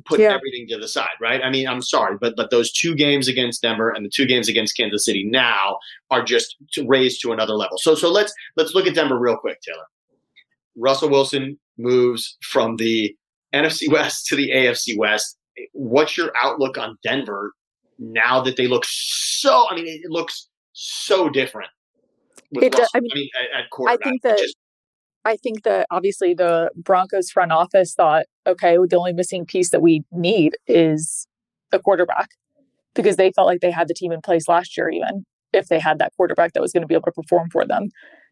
Put 0.06 0.20
Yeah. 0.20 0.34
everything 0.34 0.68
to 0.70 0.78
the 0.78 0.88
side, 0.88 1.10
right? 1.20 1.44
I 1.44 1.50
mean, 1.50 1.68
I'm 1.68 1.82
sorry, 1.82 2.18
but 2.20 2.36
but 2.36 2.50
those 2.50 2.72
two 2.72 2.96
games 2.96 3.28
against 3.28 3.62
Denver 3.62 3.90
and 3.90 4.06
the 4.06 4.10
two 4.10 4.26
games 4.26 4.48
against 4.50 4.76
Kansas 4.76 5.06
City 5.06 5.24
now 5.24 5.78
are 6.10 6.24
just 6.24 6.56
to 6.74 6.88
raised 6.88 7.22
to 7.22 7.32
another 7.32 7.54
level. 7.54 7.78
So 7.78 7.94
so 7.96 8.10
let's 8.10 8.34
let's 8.58 8.74
look 8.74 8.88
at 8.88 8.96
Denver 8.96 9.20
real 9.20 9.38
quick, 9.38 9.60
Taylor. 9.62 9.86
Russell 10.78 11.10
Wilson 11.10 11.60
moves 11.78 12.38
from 12.42 12.78
the 12.78 13.16
NFC 13.54 13.92
West 13.92 14.26
to 14.28 14.36
the 14.36 14.50
AFC 14.52 14.98
West. 14.98 15.38
What's 15.74 16.18
your 16.18 16.32
outlook 16.42 16.78
on 16.78 16.98
Denver 17.04 17.54
now 18.00 18.42
that 18.42 18.56
they 18.56 18.68
look 18.68 18.86
so? 18.88 19.68
I 19.70 19.76
mean, 19.76 19.88
it 19.88 20.10
looks 20.10 20.48
so 20.74 21.30
different. 21.30 21.70
With 22.54 22.64
It 22.64 22.72
does- 22.72 22.80
Russell, 22.94 23.10
I 23.12 23.16
mean, 23.16 23.30
at, 23.54 23.60
at 23.66 23.66
I 23.88 23.98
think 23.98 24.22
that 24.24 24.38
Just- 24.38 24.56
I 25.24 25.38
think 25.38 25.64
that 25.64 25.88
obviously 25.92 26.34
the 26.34 26.72
Broncos 26.76 27.30
front 27.30 27.52
office 27.52 27.94
thought, 27.94 28.26
okay, 28.48 28.78
the 28.90 28.98
only 28.98 29.14
missing 29.14 29.46
piece 29.46 29.70
that 29.70 29.82
we 29.82 30.04
need 30.12 30.54
is 30.68 31.28
a 31.72 31.80
quarterback 31.80 32.30
because 32.96 33.18
they 33.18 33.32
felt 33.32 33.48
like 33.48 33.62
they 33.62 33.72
had 33.72 33.88
the 33.88 33.94
team 33.94 34.12
in 34.12 34.22
place 34.22 34.48
last 34.48 34.76
year, 34.76 34.90
even 34.90 35.26
if 35.54 35.68
they 35.68 35.80
had 35.80 36.00
that 36.00 36.14
quarterback 36.18 36.54
that 36.54 36.62
was 36.62 36.74
going 36.74 36.82
to 36.82 36.88
be 36.88 36.96
able 36.96 37.06
to 37.06 37.12
perform 37.12 37.50
for 37.52 37.66
them. 37.66 37.90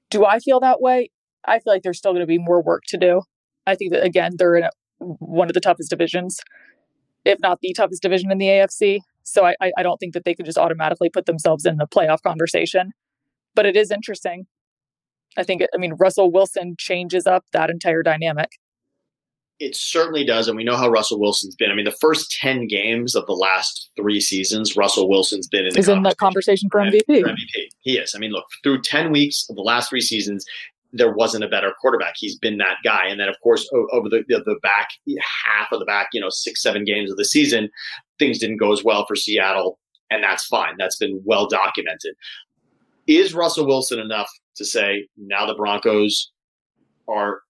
Do 0.10 0.26
I 0.26 0.40
feel 0.40 0.60
that 0.62 0.82
way? 0.82 1.12
I 1.46 1.60
feel 1.60 1.74
like 1.74 1.84
there's 1.84 1.98
still 1.98 2.12
going 2.12 2.24
to 2.24 2.28
be 2.28 2.40
more 2.40 2.62
work 2.62 2.84
to 2.88 2.98
do. 2.98 3.22
I 3.68 3.76
think 3.76 3.92
that, 3.92 4.04
again, 4.04 4.34
they're 4.38 4.56
in 4.56 4.64
a, 4.64 4.70
one 5.00 5.48
of 5.48 5.54
the 5.54 5.62
toughest 5.62 5.92
divisions, 5.92 6.40
if 7.24 7.40
not 7.40 7.60
the 7.62 7.74
toughest 7.74 8.02
division 8.02 8.32
in 8.32 8.40
the 8.40 8.48
AFC. 8.48 9.00
So 9.24 9.46
I 9.46 9.56
I 9.78 9.84
don't 9.84 9.98
think 9.98 10.14
that 10.16 10.26
they 10.26 10.34
could 10.34 10.46
just 10.46 10.58
automatically 10.58 11.10
put 11.10 11.28
themselves 11.28 11.66
in 11.66 11.78
the 11.78 11.86
playoff 11.86 12.22
conversation. 12.24 12.94
But 13.54 13.66
it 13.66 13.76
is 13.76 13.92
interesting 13.92 14.48
I 15.38 15.44
think, 15.44 15.64
I 15.74 15.78
mean, 15.78 15.94
Russell 15.94 16.32
Wilson 16.32 16.76
changes 16.78 17.26
up 17.28 17.46
that 17.54 17.70
entire 17.70 18.04
dynamic. 18.04 18.50
it 19.60 19.76
certainly 19.76 20.24
does, 20.24 20.48
and 20.48 20.56
we 20.56 20.64
know 20.64 20.78
how 20.78 20.88
Russell 20.90 21.20
Wilson's 21.20 21.56
been. 21.56 21.70
I 21.70 21.76
mean, 21.76 21.86
the 21.86 21.92
first 21.92 22.32
ten 22.32 22.66
games 22.68 23.14
of 23.14 23.26
the 23.26 23.34
last 23.34 23.90
three 23.98 24.22
seasons, 24.22 24.78
Russell 24.78 25.10
Wilson's 25.10 25.48
been 25.48 25.66
in 25.66 25.74
the 25.74 25.80
He's 25.80 25.90
in 25.90 26.04
the 26.04 26.16
conversation 26.16 26.70
for 26.72 26.80
MVP. 26.80 27.22
for 27.22 27.28
MVP. 27.28 27.68
He 27.82 27.98
is. 27.98 28.14
I 28.16 28.20
mean, 28.20 28.32
look, 28.32 28.46
through 28.64 28.82
10 28.82 29.12
weeks 29.12 29.46
of 29.50 29.56
the 29.58 29.62
last 29.62 29.90
three 29.90 30.02
seasons, 30.02 30.46
there 30.94 31.12
wasn't 31.12 31.44
a 31.44 31.48
better 31.50 31.74
quarterback. 31.80 32.14
He's 32.16 32.38
been 32.38 32.58
that 32.58 32.78
guy. 32.84 33.06
And 33.08 33.20
then, 33.20 33.30
of 33.30 33.36
course, 33.44 33.70
over 33.92 34.10
the, 34.10 34.24
the, 34.28 34.40
the 34.46 34.60
back 34.64 34.90
half 35.46 35.72
of 35.72 35.80
the 35.80 35.86
back, 35.86 36.08
you 36.14 36.22
know, 36.22 36.30
six, 36.30 36.64
seven 36.64 36.84
games 36.84 37.12
of 37.12 37.18
the 37.18 37.26
season, 37.26 37.70
things 38.18 38.40
didn't 38.40 38.58
go 38.58 38.72
as 38.72 38.84
well 38.84 39.06
for 39.06 39.16
Seattle. 39.16 39.78
And 40.10 40.24
that's 40.24 40.46
fine. 40.46 40.76
That's 40.80 40.96
been 40.96 41.22
well 41.26 41.48
documented. 41.48 42.16
Is 43.10 43.34
Russell 43.34 43.66
Wilson 43.66 43.98
enough 43.98 44.30
to 44.56 44.64
say 44.64 45.08
now 45.18 45.48
the 45.48 45.56
Broncos 45.56 46.32
are 47.08 47.42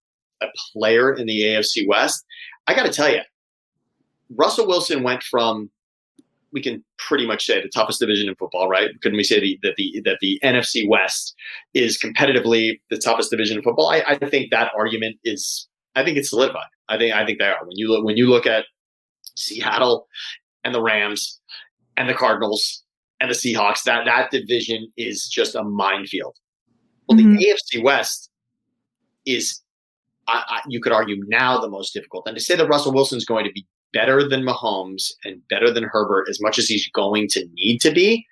a 0.42 0.46
player 0.72 1.14
in 1.14 1.28
the 1.28 1.42
AFC 1.42 1.86
West? 1.86 2.26
I 2.66 2.74
got 2.74 2.86
to 2.86 2.94
tell 2.94 3.12
you, 3.12 3.20
Russell 4.38 4.66
Wilson 4.66 5.04
went 5.04 5.22
from 5.22 5.70
we 6.54 6.62
can 6.62 6.82
pretty 6.98 7.28
much 7.28 7.46
say 7.46 7.62
the 7.62 7.68
toughest 7.68 8.00
division 8.00 8.30
in 8.30 8.36
football, 8.36 8.70
right? 8.70 8.90
Couldn't 9.02 9.18
we 9.18 9.24
say 9.24 9.42
the, 9.42 9.60
that 9.64 9.76
the 9.76 10.02
that 10.06 10.20
the 10.22 10.40
NFC 10.46 10.88
West 10.88 11.36
is 11.74 12.00
competitively 12.02 12.80
the 12.90 12.98
toughest 12.98 13.30
division 13.30 13.58
in 13.58 13.64
football? 13.64 13.90
I, 13.90 14.02
I 14.08 14.30
think 14.30 14.52
that 14.52 14.72
argument 14.78 15.18
is. 15.26 15.68
I 15.94 16.06
think 16.06 16.18
it's 16.18 16.30
solidified. 16.30 16.70
I 16.88 16.98
think 16.98 17.14
I 17.14 17.26
think 17.26 17.40
they 17.40 17.48
are. 17.48 17.66
When 17.66 17.76
you 17.76 17.90
look 17.90 18.06
when 18.06 18.16
you 18.16 18.30
look 18.30 18.48
at 18.48 18.64
Seattle 19.36 20.08
and 20.64 20.74
the 20.74 20.82
Rams 20.82 21.42
and 21.98 22.08
the 22.08 22.14
Cardinals 22.14 22.82
and 23.22 23.30
the 23.30 23.36
Seahawks, 23.36 23.84
that 23.84 24.06
that 24.06 24.32
division 24.32 24.92
is 24.98 25.28
just 25.28 25.56
a 25.56 25.64
minefield. 25.64 26.36
Well, 27.08 27.18
Mhm. 27.18 27.38
the 27.38 27.46
AFC 27.50 27.84
West 27.84 28.30
is, 29.26 29.62
I, 30.28 30.44
I, 30.48 30.62
you 30.68 30.80
could 30.80 30.92
argue, 30.94 31.22
now 31.28 31.60
the 31.60 31.70
most 31.70 31.94
difficult. 31.94 32.28
And 32.28 32.36
to 32.38 32.42
say 32.44 32.56
that 32.56 32.68
Russell 32.68 32.94
Wilson's 32.94 33.26
going 33.26 33.46
to 33.46 33.52
be 33.52 33.66
better 33.94 34.28
than 34.28 34.44
Mahomes 34.44 35.12
and 35.26 35.42
better 35.50 35.72
than 35.72 35.84
Herbert 35.92 36.28
as 36.30 36.40
much 36.42 36.60
as 36.60 36.68
he's 36.68 36.88
going 36.90 37.28
to 37.32 37.46
need 37.54 37.80
to 37.82 37.92
be. 37.92 38.26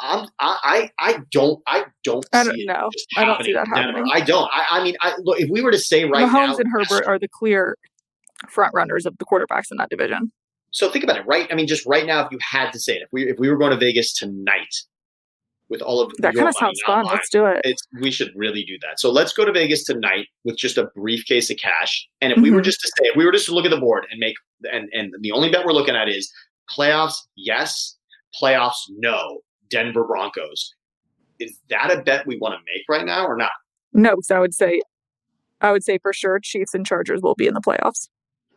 I'm, 0.00 0.28
I, 0.38 0.90
I, 1.00 1.18
don't, 1.32 1.60
I 1.66 1.86
don't. 2.04 2.24
I 2.32 2.44
see 2.44 2.48
don't 2.50 2.58
it 2.60 2.66
know. 2.66 2.90
I 3.16 3.24
don't 3.24 3.42
see 3.44 3.52
that 3.52 3.64
Denver. 3.66 3.76
happening. 3.98 4.10
I 4.12 4.20
don't. 4.20 4.48
I, 4.52 4.66
I 4.78 4.84
mean, 4.84 4.96
I, 5.00 5.14
look, 5.22 5.40
if 5.40 5.48
we 5.50 5.60
were 5.60 5.72
to 5.72 5.78
say 5.78 6.04
right 6.04 6.24
Mahomes 6.26 6.32
now, 6.32 6.54
Mahomes 6.54 6.58
and 6.60 6.68
Herbert 6.72 7.06
are 7.06 7.18
the 7.18 7.26
clear 7.28 7.76
front 8.48 8.72
runners 8.74 9.06
of 9.06 9.18
the 9.18 9.24
quarterbacks 9.24 9.70
in 9.72 9.76
that 9.78 9.90
division. 9.90 10.30
So 10.70 10.90
think 10.90 11.02
about 11.04 11.16
it, 11.18 11.26
right? 11.26 11.46
I 11.50 11.54
mean, 11.54 11.66
just 11.66 11.86
right 11.86 12.04
now, 12.06 12.24
if 12.24 12.30
you 12.30 12.38
had 12.42 12.70
to 12.72 12.78
say 12.80 12.94
it, 12.94 13.02
if 13.02 13.08
we 13.12 13.28
if 13.28 13.38
we 13.38 13.48
were 13.48 13.56
going 13.56 13.70
to 13.70 13.76
Vegas 13.78 14.12
tonight 14.12 14.74
with 15.70 15.82
all 15.82 16.00
of 16.00 16.12
That 16.18 16.34
kind 16.34 16.48
of 16.48 16.54
sounds 16.56 16.80
on 16.88 17.04
fun. 17.04 17.12
Let's 17.14 17.28
do 17.28 17.44
it. 17.44 17.60
it's 17.64 17.82
we 18.00 18.10
should 18.10 18.30
really 18.34 18.64
do 18.64 18.78
that. 18.80 18.98
So 18.98 19.10
let's 19.10 19.32
go 19.34 19.44
to 19.44 19.52
Vegas 19.52 19.84
tonight 19.84 20.26
with 20.44 20.56
just 20.56 20.78
a 20.78 20.84
briefcase 20.94 21.50
of 21.50 21.58
cash. 21.58 22.08
And 22.22 22.32
if 22.32 22.38
we 22.38 22.50
were 22.50 22.60
Mhm. 22.60 22.64
just 22.64 22.80
to 22.80 22.88
say, 22.98 23.08
if 23.08 23.16
we 23.16 23.24
were 23.26 23.32
just 23.32 23.46
to 23.46 23.52
look 23.54 23.66
at 23.66 23.70
the 23.70 23.76
board 23.76 24.06
and 24.10 24.18
make 24.18 24.34
and 24.72 24.88
and 24.92 25.14
the 25.20 25.32
only 25.32 25.50
bet 25.50 25.64
we're 25.66 25.72
looking 25.72 25.94
at 25.96 26.08
is 26.08 26.32
playoffs, 26.74 27.16
yes, 27.36 27.96
playoffs, 28.40 28.76
no, 28.96 29.40
Denver 29.70 30.04
Broncos. 30.04 30.74
Is 31.38 31.58
that 31.70 31.90
a 31.96 32.02
bet 32.02 32.26
we 32.26 32.36
want 32.38 32.54
to 32.54 32.58
make 32.74 32.84
right 32.88 33.04
now 33.06 33.26
or 33.26 33.36
not? 33.36 33.52
No, 33.92 34.16
so 34.22 34.36
I 34.36 34.40
would 34.40 34.54
say, 34.54 34.80
I 35.60 35.70
would 35.72 35.84
say 35.84 35.98
for 35.98 36.12
sure, 36.12 36.38
Chiefs 36.40 36.74
and 36.74 36.84
Chargers 36.86 37.20
will 37.22 37.34
be 37.34 37.46
in 37.46 37.54
the 37.54 37.60
playoffs. 37.60 38.08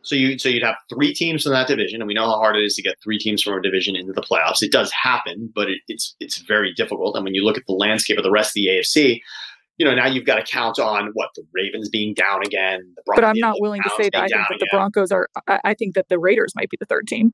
So 0.04 0.16
you 0.16 0.38
so 0.38 0.48
you'd 0.48 0.62
have 0.62 0.76
three 0.92 1.14
teams 1.14 1.44
from 1.44 1.52
that 1.52 1.68
division, 1.68 2.00
and 2.00 2.08
we 2.08 2.14
know 2.14 2.26
how 2.26 2.38
hard 2.38 2.56
it 2.56 2.64
is 2.64 2.74
to 2.74 2.82
get 2.82 2.96
three 3.02 3.18
teams 3.18 3.42
from 3.42 3.54
a 3.54 3.62
division 3.62 3.94
into 3.94 4.12
the 4.12 4.22
playoffs. 4.22 4.62
It 4.62 4.72
does 4.72 4.90
happen, 4.92 5.50
but 5.54 5.68
it, 5.68 5.78
it's 5.88 6.16
it's 6.18 6.38
very 6.38 6.72
difficult. 6.74 7.16
And 7.16 7.24
when 7.24 7.34
you 7.34 7.44
look 7.44 7.56
at 7.56 7.64
the 7.66 7.74
landscape 7.74 8.18
of 8.18 8.24
the 8.24 8.30
rest 8.30 8.50
of 8.50 8.54
the 8.54 8.66
AFC, 8.66 9.20
you 9.78 9.86
know 9.86 9.94
now 9.94 10.06
you've 10.06 10.26
got 10.26 10.36
to 10.36 10.42
count 10.42 10.78
on 10.78 11.10
what 11.14 11.30
the 11.36 11.44
Ravens 11.54 11.88
being 11.88 12.14
down 12.14 12.44
again. 12.44 12.80
The 12.96 13.02
Broncos. 13.06 13.22
But 13.22 13.24
I'm 13.24 13.38
not 13.38 13.56
willing 13.60 13.82
to 13.82 13.90
say 13.96 14.10
that. 14.12 14.22
I 14.22 14.26
think 14.26 14.48
that 14.48 14.58
the 14.58 14.66
again. 14.66 14.78
Broncos 14.78 15.12
are. 15.12 15.28
I, 15.46 15.60
I 15.64 15.74
think 15.74 15.94
that 15.94 16.08
the 16.08 16.18
Raiders 16.18 16.54
might 16.56 16.70
be 16.70 16.76
the 16.78 16.86
third 16.86 17.06
team. 17.06 17.32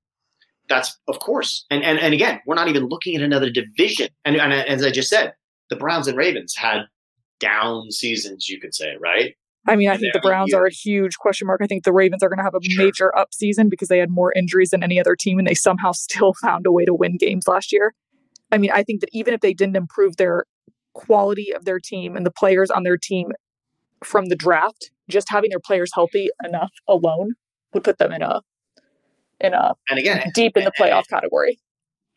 That's 0.68 0.98
of 1.08 1.18
course, 1.20 1.64
and 1.70 1.82
and 1.82 1.98
and 1.98 2.12
again, 2.12 2.40
we're 2.46 2.54
not 2.54 2.68
even 2.68 2.88
looking 2.88 3.16
at 3.16 3.22
another 3.22 3.50
division. 3.50 4.08
And, 4.26 4.36
and 4.36 4.52
as 4.52 4.84
I 4.84 4.90
just 4.90 5.08
said, 5.08 5.32
the 5.70 5.76
Browns 5.76 6.06
and 6.06 6.18
Ravens 6.18 6.54
had 6.54 6.82
down 7.40 7.90
seasons, 7.90 8.48
you 8.48 8.60
could 8.60 8.74
say, 8.74 8.96
right? 9.00 9.34
I 9.68 9.76
mean, 9.76 9.90
I 9.90 9.96
think 9.96 10.14
the 10.14 10.20
Browns 10.20 10.54
are 10.54 10.64
a 10.64 10.72
huge 10.72 11.18
question 11.18 11.46
mark. 11.46 11.60
I 11.62 11.66
think 11.66 11.84
the 11.84 11.92
Ravens 11.92 12.22
are 12.22 12.28
going 12.28 12.38
to 12.38 12.42
have 12.42 12.54
a 12.54 12.60
Sure. 12.62 12.84
major 12.84 13.16
up 13.16 13.34
season 13.34 13.68
because 13.68 13.88
they 13.88 13.98
had 13.98 14.10
more 14.10 14.32
injuries 14.34 14.70
than 14.70 14.82
any 14.82 14.98
other 14.98 15.14
team, 15.14 15.38
and 15.38 15.46
they 15.46 15.54
somehow 15.54 15.92
still 15.92 16.32
found 16.34 16.66
a 16.66 16.72
way 16.72 16.84
to 16.84 16.94
win 16.94 17.16
games 17.18 17.46
last 17.46 17.72
year. 17.72 17.94
I 18.50 18.58
mean, 18.58 18.70
I 18.72 18.82
think 18.82 19.00
that 19.02 19.10
even 19.12 19.34
if 19.34 19.40
they 19.40 19.52
didn't 19.52 19.76
improve 19.76 20.16
their 20.16 20.44
quality 20.94 21.52
of 21.54 21.64
their 21.64 21.78
team 21.78 22.16
and 22.16 22.24
the 22.24 22.30
players 22.30 22.70
on 22.70 22.82
their 22.82 22.96
team 22.96 23.28
from 24.02 24.26
the 24.26 24.36
draft, 24.36 24.90
just 25.08 25.28
having 25.30 25.50
their 25.50 25.60
players 25.60 25.90
healthy 25.94 26.30
enough 26.44 26.72
alone 26.88 27.32
would 27.74 27.84
put 27.84 27.98
them 27.98 28.12
in 28.12 28.22
a 28.22 28.40
in 29.40 29.54
a 29.54 29.74
And 29.90 29.98
again, 29.98 30.30
deep 30.34 30.56
in 30.56 30.64
the 30.64 30.72
playoff 30.78 31.06
category. 31.08 31.58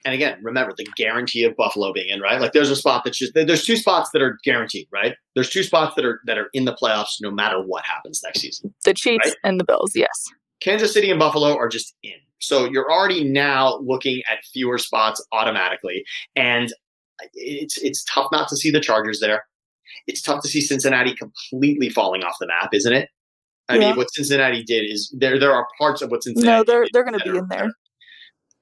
And 0.06 0.14
again, 0.16 0.40
remember 0.42 0.74
the 0.78 0.86
guarantee 0.96 1.44
of 1.44 1.56
Buffalo 1.56 1.94
being 1.94 2.10
in, 2.10 2.20
right? 2.22 2.40
Like 2.42 2.54
there's 2.54 2.70
a 2.72 2.76
spot 2.76 3.04
that's 3.06 3.18
just 3.18 3.34
there's 3.36 3.66
two 3.66 3.78
spots 3.78 4.10
that 4.14 4.22
are 4.22 4.38
guaranteed, 4.44 4.88
right? 4.92 5.16
There's 5.36 5.50
two 5.50 5.64
spots 5.64 5.96
that 5.96 6.06
are 6.06 6.20
that 6.26 6.38
are 6.38 6.50
in 6.54 6.66
the 6.66 6.74
playoffs 6.74 7.18
no 7.22 7.32
matter 7.32 7.62
what 7.62 7.84
happens 7.86 8.22
next 8.24 8.42
season. 8.42 8.74
The 8.84 8.94
Chiefs 8.94 9.26
Right. 9.28 9.36
and 9.44 9.60
the 9.60 9.64
Bills, 9.64 9.92
yes. 9.96 10.26
Kansas 10.62 10.94
City 10.94 11.10
and 11.10 11.20
Buffalo 11.20 11.56
are 11.58 11.68
just 11.70 11.96
in. 12.04 12.14
So 12.40 12.66
you're 12.66 12.92
already 12.92 13.24
now 13.24 13.78
looking 13.84 14.22
at 14.32 14.44
fewer 14.52 14.78
spots 14.78 15.24
automatically. 15.32 16.04
And 16.36 16.74
it's 17.34 17.78
it's 17.78 18.04
tough 18.06 18.28
not 18.32 18.48
to 18.50 18.56
see 18.56 18.72
the 18.72 18.80
Chargers 18.80 19.20
there. 19.20 19.46
It's 20.08 20.22
tough 20.22 20.42
to 20.42 20.48
see 20.48 20.62
Cincinnati 20.62 21.14
completely 21.16 21.90
falling 21.90 22.24
off 22.24 22.36
the 22.40 22.48
map, 22.48 22.70
isn't 22.74 22.94
it? 22.94 23.10
I 23.70 23.76
Yeah. 23.76 23.80
mean, 23.90 23.98
what 23.98 24.12
Cincinnati 24.14 24.64
did 24.64 24.90
is 24.90 25.14
there 25.18 25.40
there 25.40 25.54
are 25.54 25.68
parts 25.78 26.02
of 26.02 26.10
what 26.10 26.24
Cincinnati 26.24 26.58
No, 26.58 26.64
they're 26.64 26.88
they're 26.92 27.04
going 27.04 27.20
to 27.20 27.24
be 27.32 27.38
in 27.38 27.48
there. 27.50 27.70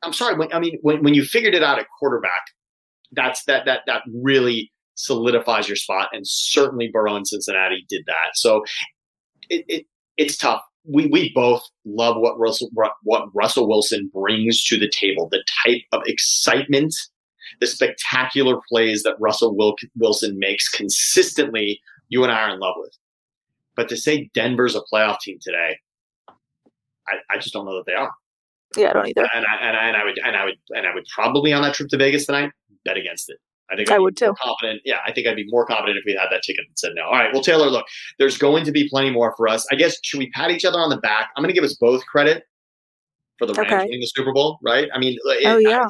I'm 0.03 0.13
sorry. 0.13 0.35
When, 0.35 0.51
I 0.53 0.59
mean, 0.59 0.79
when, 0.81 1.03
when 1.03 1.13
you 1.13 1.23
figured 1.23 1.55
it 1.55 1.63
out 1.63 1.79
at 1.79 1.87
quarterback, 1.99 2.45
that's 3.11 3.43
that 3.45 3.65
that 3.65 3.81
that 3.87 4.03
really 4.13 4.71
solidifies 4.95 5.67
your 5.67 5.75
spot, 5.75 6.09
and 6.13 6.25
certainly 6.27 6.89
Burrow 6.91 7.15
and 7.15 7.27
Cincinnati 7.27 7.85
did 7.89 8.03
that. 8.05 8.35
So 8.35 8.63
it, 9.49 9.65
it 9.67 9.85
it's 10.17 10.37
tough. 10.37 10.61
We 10.85 11.07
we 11.07 11.31
both 11.33 11.63
love 11.85 12.17
what 12.17 12.39
Russell 12.39 12.69
what 13.03 13.29
Russell 13.33 13.67
Wilson 13.67 14.09
brings 14.13 14.63
to 14.65 14.77
the 14.77 14.89
table. 14.89 15.27
The 15.29 15.43
type 15.65 15.81
of 15.91 16.01
excitement, 16.05 16.95
the 17.59 17.67
spectacular 17.67 18.59
plays 18.69 19.03
that 19.03 19.15
Russell 19.19 19.55
Wil- 19.55 19.75
Wilson 19.97 20.37
makes 20.39 20.69
consistently. 20.69 21.81
You 22.11 22.23
and 22.23 22.31
I 22.31 22.41
are 22.41 22.53
in 22.53 22.59
love 22.59 22.75
with. 22.77 22.97
But 23.75 23.87
to 23.89 23.97
say 23.97 24.29
Denver's 24.33 24.75
a 24.75 24.81
playoff 24.91 25.19
team 25.19 25.37
today, 25.41 25.77
I, 27.07 27.15
I 27.29 27.37
just 27.37 27.53
don't 27.53 27.65
know 27.65 27.75
that 27.75 27.85
they 27.85 27.93
are 27.93 28.11
Yeah, 28.77 28.89
I 28.89 28.93
don't 28.93 29.07
either. 29.07 29.27
and 29.33 29.45
I, 29.45 29.55
and 29.67 29.77
I 29.77 29.87
and 29.87 29.97
I 29.97 30.03
would 30.05 30.17
and 30.23 30.35
I 30.35 30.45
would 30.45 30.55
and 30.71 30.87
I 30.87 30.93
would 30.93 31.05
probably 31.13 31.51
on 31.53 31.61
that 31.63 31.73
trip 31.73 31.89
to 31.89 31.97
Vegas 31.97 32.25
tonight 32.25 32.51
bet 32.85 32.97
against 32.97 33.29
it. 33.29 33.37
I 33.71 33.75
think 33.75 33.89
I 33.91 33.95
I'd 33.95 33.97
be 33.97 34.01
would 34.03 34.17
too. 34.17 34.33
Confident, 34.41 34.81
yeah. 34.85 34.97
I 35.05 35.11
think 35.11 35.27
I'd 35.27 35.35
be 35.35 35.45
more 35.47 35.65
confident 35.65 35.97
if 35.97 36.03
we 36.05 36.13
had 36.13 36.29
that 36.31 36.41
ticket 36.43 36.65
and 36.67 36.77
said 36.79 36.91
no. 36.95 37.03
All 37.03 37.11
right, 37.13 37.31
well, 37.31 37.43
Taylor, 37.43 37.67
look, 37.67 37.85
there's 38.17 38.37
going 38.37 38.65
to 38.65 38.71
be 38.71 38.89
plenty 38.89 39.11
more 39.11 39.33
for 39.37 39.47
us. 39.47 39.65
I 39.71 39.75
guess 39.75 39.97
should 40.03 40.17
we 40.17 40.29
pat 40.31 40.49
each 40.49 40.65
other 40.65 40.79
on 40.79 40.89
the 40.89 40.97
back? 40.97 41.29
I'm 41.37 41.43
going 41.43 41.49
to 41.49 41.53
give 41.53 41.63
us 41.63 41.75
both 41.79 42.03
credit 42.07 42.43
for 43.37 43.45
the 43.45 43.53
Rams 43.53 43.71
Okay. 43.71 43.83
winning 43.85 43.99
the 44.01 44.07
Super 44.07 44.33
Bowl, 44.33 44.57
right? 44.63 44.87
I 44.93 44.97
mean, 44.97 45.17
oh, 45.25 45.29
it- 45.31 45.45
Oh 45.45 45.57
yeah. 45.57 45.85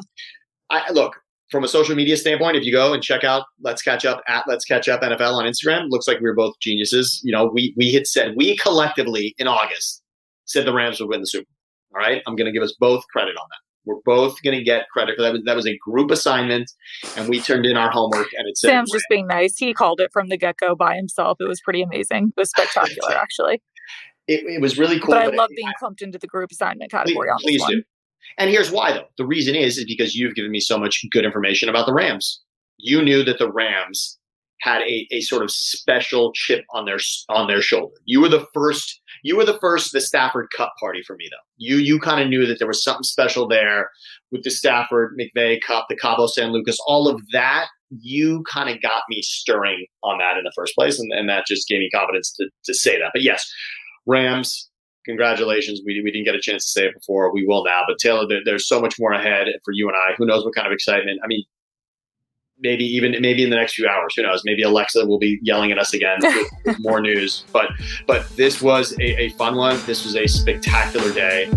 I, 0.68 0.84
I 0.88 0.90
look 0.92 1.14
from 1.50 1.64
a 1.64 1.68
social 1.68 1.96
media 1.96 2.16
standpoint. 2.18 2.56
If 2.56 2.64
you 2.64 2.72
go 2.72 2.92
and 2.92 3.02
check 3.02 3.24
out 3.24 3.44
Let's 3.62 3.80
Catch 3.82 4.04
Up 4.04 4.22
at 4.28 4.44
Let's 4.46 4.64
Catch 4.66 4.88
Up 4.88 5.00
NFL 5.00 5.32
on 5.34 5.44
Instagram, 5.46 5.86
looks 5.88 6.06
like 6.06 6.18
we 6.20 6.28
were 6.28 6.34
both 6.34 6.54
geniuses. 6.60 7.20
You 7.24 7.32
know, 7.32 7.46
we 7.46 7.72
we 7.78 7.92
had 7.92 8.06
said 8.06 8.34
we 8.36 8.56
collectively 8.58 9.34
in 9.38 9.48
August 9.48 10.02
said 10.44 10.66
the 10.66 10.72
Rams 10.74 11.00
would 11.00 11.08
win 11.08 11.20
the 11.20 11.26
Super 11.26 11.44
Bowl. 11.44 11.54
All 11.92 11.98
right, 12.00 12.22
I'm 12.26 12.36
going 12.36 12.46
to 12.46 12.52
give 12.52 12.62
us 12.62 12.74
both 12.78 13.04
credit 13.12 13.36
on 13.36 13.46
that. 13.50 13.58
We're 13.84 14.00
both 14.04 14.40
going 14.42 14.56
to 14.58 14.62
get 14.62 14.86
credit 14.92 15.16
for 15.16 15.22
that. 15.22 15.32
Was- 15.32 15.42
That 15.44 15.56
was 15.56 15.66
a 15.66 15.76
group 15.78 16.10
assignment, 16.10 16.70
and 17.16 17.28
we 17.28 17.40
turned 17.40 17.66
in 17.66 17.76
our 17.76 17.90
homework, 17.90 18.28
and 18.36 18.46
it 18.46 18.56
said 18.58 18.68
Sam's 18.68 18.92
just 18.92 19.06
being 19.10 19.26
nice. 19.26 19.56
He 19.56 19.72
called 19.72 20.00
it 20.00 20.10
from 20.12 20.28
the 20.28 20.36
get 20.36 20.56
go 20.58 20.74
by 20.76 20.96
himself. 20.96 21.38
It 21.40 21.48
was 21.48 21.60
pretty 21.60 21.82
amazing. 21.82 22.32
It 22.36 22.40
was 22.40 22.50
spectacular, 22.50 23.12
actually. 23.16 23.62
it, 24.28 24.44
it 24.46 24.60
was 24.60 24.78
really 24.78 25.00
cool. 25.00 25.14
But 25.14 25.22
I 25.22 25.28
it- 25.28 25.34
love 25.34 25.50
being 25.56 25.72
clumped 25.78 26.02
into 26.02 26.18
the 26.18 26.26
group 26.26 26.50
assignment 26.52 26.90
Please, 26.90 26.96
category 26.98 27.30
on 27.30 27.38
this 27.38 27.44
please 27.44 27.60
one. 27.62 27.70
do. 27.72 27.82
And 28.38 28.50
here's 28.50 28.70
why, 28.70 28.92
though. 28.92 29.06
The 29.16 29.26
reason 29.26 29.54
is 29.56 29.78
is 29.78 29.86
because 29.86 30.14
you've 30.14 30.34
given 30.34 30.50
me 30.52 30.60
so 30.60 30.78
much 30.78 31.02
good 31.10 31.24
information 31.24 31.68
about 31.70 31.86
the 31.86 31.94
Rams. 31.94 32.40
You 32.76 33.02
knew 33.02 33.24
that 33.24 33.38
the 33.38 33.50
Rams 33.50 34.18
had 34.60 34.82
a, 34.82 35.06
a 35.10 35.20
sort 35.20 35.42
of 35.42 35.50
special 35.50 36.32
chip 36.34 36.64
on 36.70 36.84
their 36.84 36.98
on 37.28 37.46
their 37.46 37.62
shoulder. 37.62 37.94
You 38.04 38.20
were 38.20 38.28
the 38.28 38.46
first. 38.54 39.00
You 39.22 39.36
were 39.36 39.44
the 39.44 39.58
first. 39.58 39.92
The 39.92 40.00
Stafford 40.00 40.48
Cup 40.56 40.72
party 40.80 41.02
for 41.06 41.16
me, 41.16 41.28
though. 41.30 41.44
You 41.56 41.76
you 41.76 41.98
kind 41.98 42.20
of 42.20 42.28
knew 42.28 42.46
that 42.46 42.58
there 42.58 42.68
was 42.68 42.82
something 42.82 43.02
special 43.02 43.48
there 43.48 43.90
with 44.30 44.42
the 44.42 44.50
Stafford 44.50 45.18
McVay 45.18 45.60
Cup, 45.60 45.86
the 45.88 45.96
Cabo 45.96 46.26
San 46.26 46.52
Lucas, 46.52 46.78
all 46.86 47.08
of 47.08 47.20
that. 47.32 47.68
You 47.90 48.44
kind 48.50 48.70
of 48.70 48.80
got 48.80 49.02
me 49.08 49.20
stirring 49.22 49.86
on 50.04 50.18
that 50.18 50.36
in 50.36 50.44
the 50.44 50.52
first 50.54 50.74
place, 50.76 51.00
and, 51.00 51.10
and 51.12 51.28
that 51.28 51.46
just 51.46 51.66
gave 51.66 51.80
me 51.80 51.90
confidence 51.92 52.32
to 52.34 52.48
to 52.64 52.74
say 52.74 52.98
that. 52.98 53.10
But 53.12 53.22
yes, 53.22 53.50
Rams 54.06 54.70
congratulations. 55.06 55.80
We, 55.84 56.00
we 56.04 56.10
didn't 56.10 56.26
get 56.26 56.34
a 56.34 56.40
chance 56.40 56.64
to 56.64 56.70
say 56.70 56.86
it 56.86 56.94
before. 56.94 57.32
We 57.32 57.46
will 57.46 57.64
now. 57.64 57.82
But 57.88 57.98
Taylor, 57.98 58.26
there, 58.28 58.40
there's 58.44 58.68
so 58.68 58.80
much 58.80 58.96
more 58.98 59.12
ahead 59.12 59.48
for 59.64 59.72
you 59.72 59.88
and 59.88 59.96
I. 59.96 60.14
Who 60.16 60.26
knows 60.26 60.44
what 60.44 60.54
kind 60.54 60.66
of 60.66 60.72
excitement? 60.72 61.20
I 61.24 61.26
mean, 61.26 61.42
maybe 62.60 62.84
even 62.84 63.14
maybe 63.20 63.42
in 63.42 63.50
the 63.50 63.56
next 63.56 63.74
few 63.74 63.88
hours. 63.88 64.14
Who 64.16 64.22
knows? 64.22 64.42
Maybe 64.44 64.62
Alexa 64.62 65.06
will 65.06 65.18
be 65.18 65.38
yelling 65.42 65.72
at 65.72 65.78
us 65.78 65.94
again 65.94 66.18
with, 66.64 66.76
more 66.78 67.00
news. 67.00 67.44
But 67.52 67.70
but 68.06 68.28
this 68.36 68.62
was 68.62 68.92
a, 68.98 69.22
a 69.22 69.28
fun 69.30 69.56
one. 69.56 69.80
This 69.86 70.04
was 70.04 70.16
a 70.16 70.26
spectacular 70.26 71.12
day. 71.12 71.50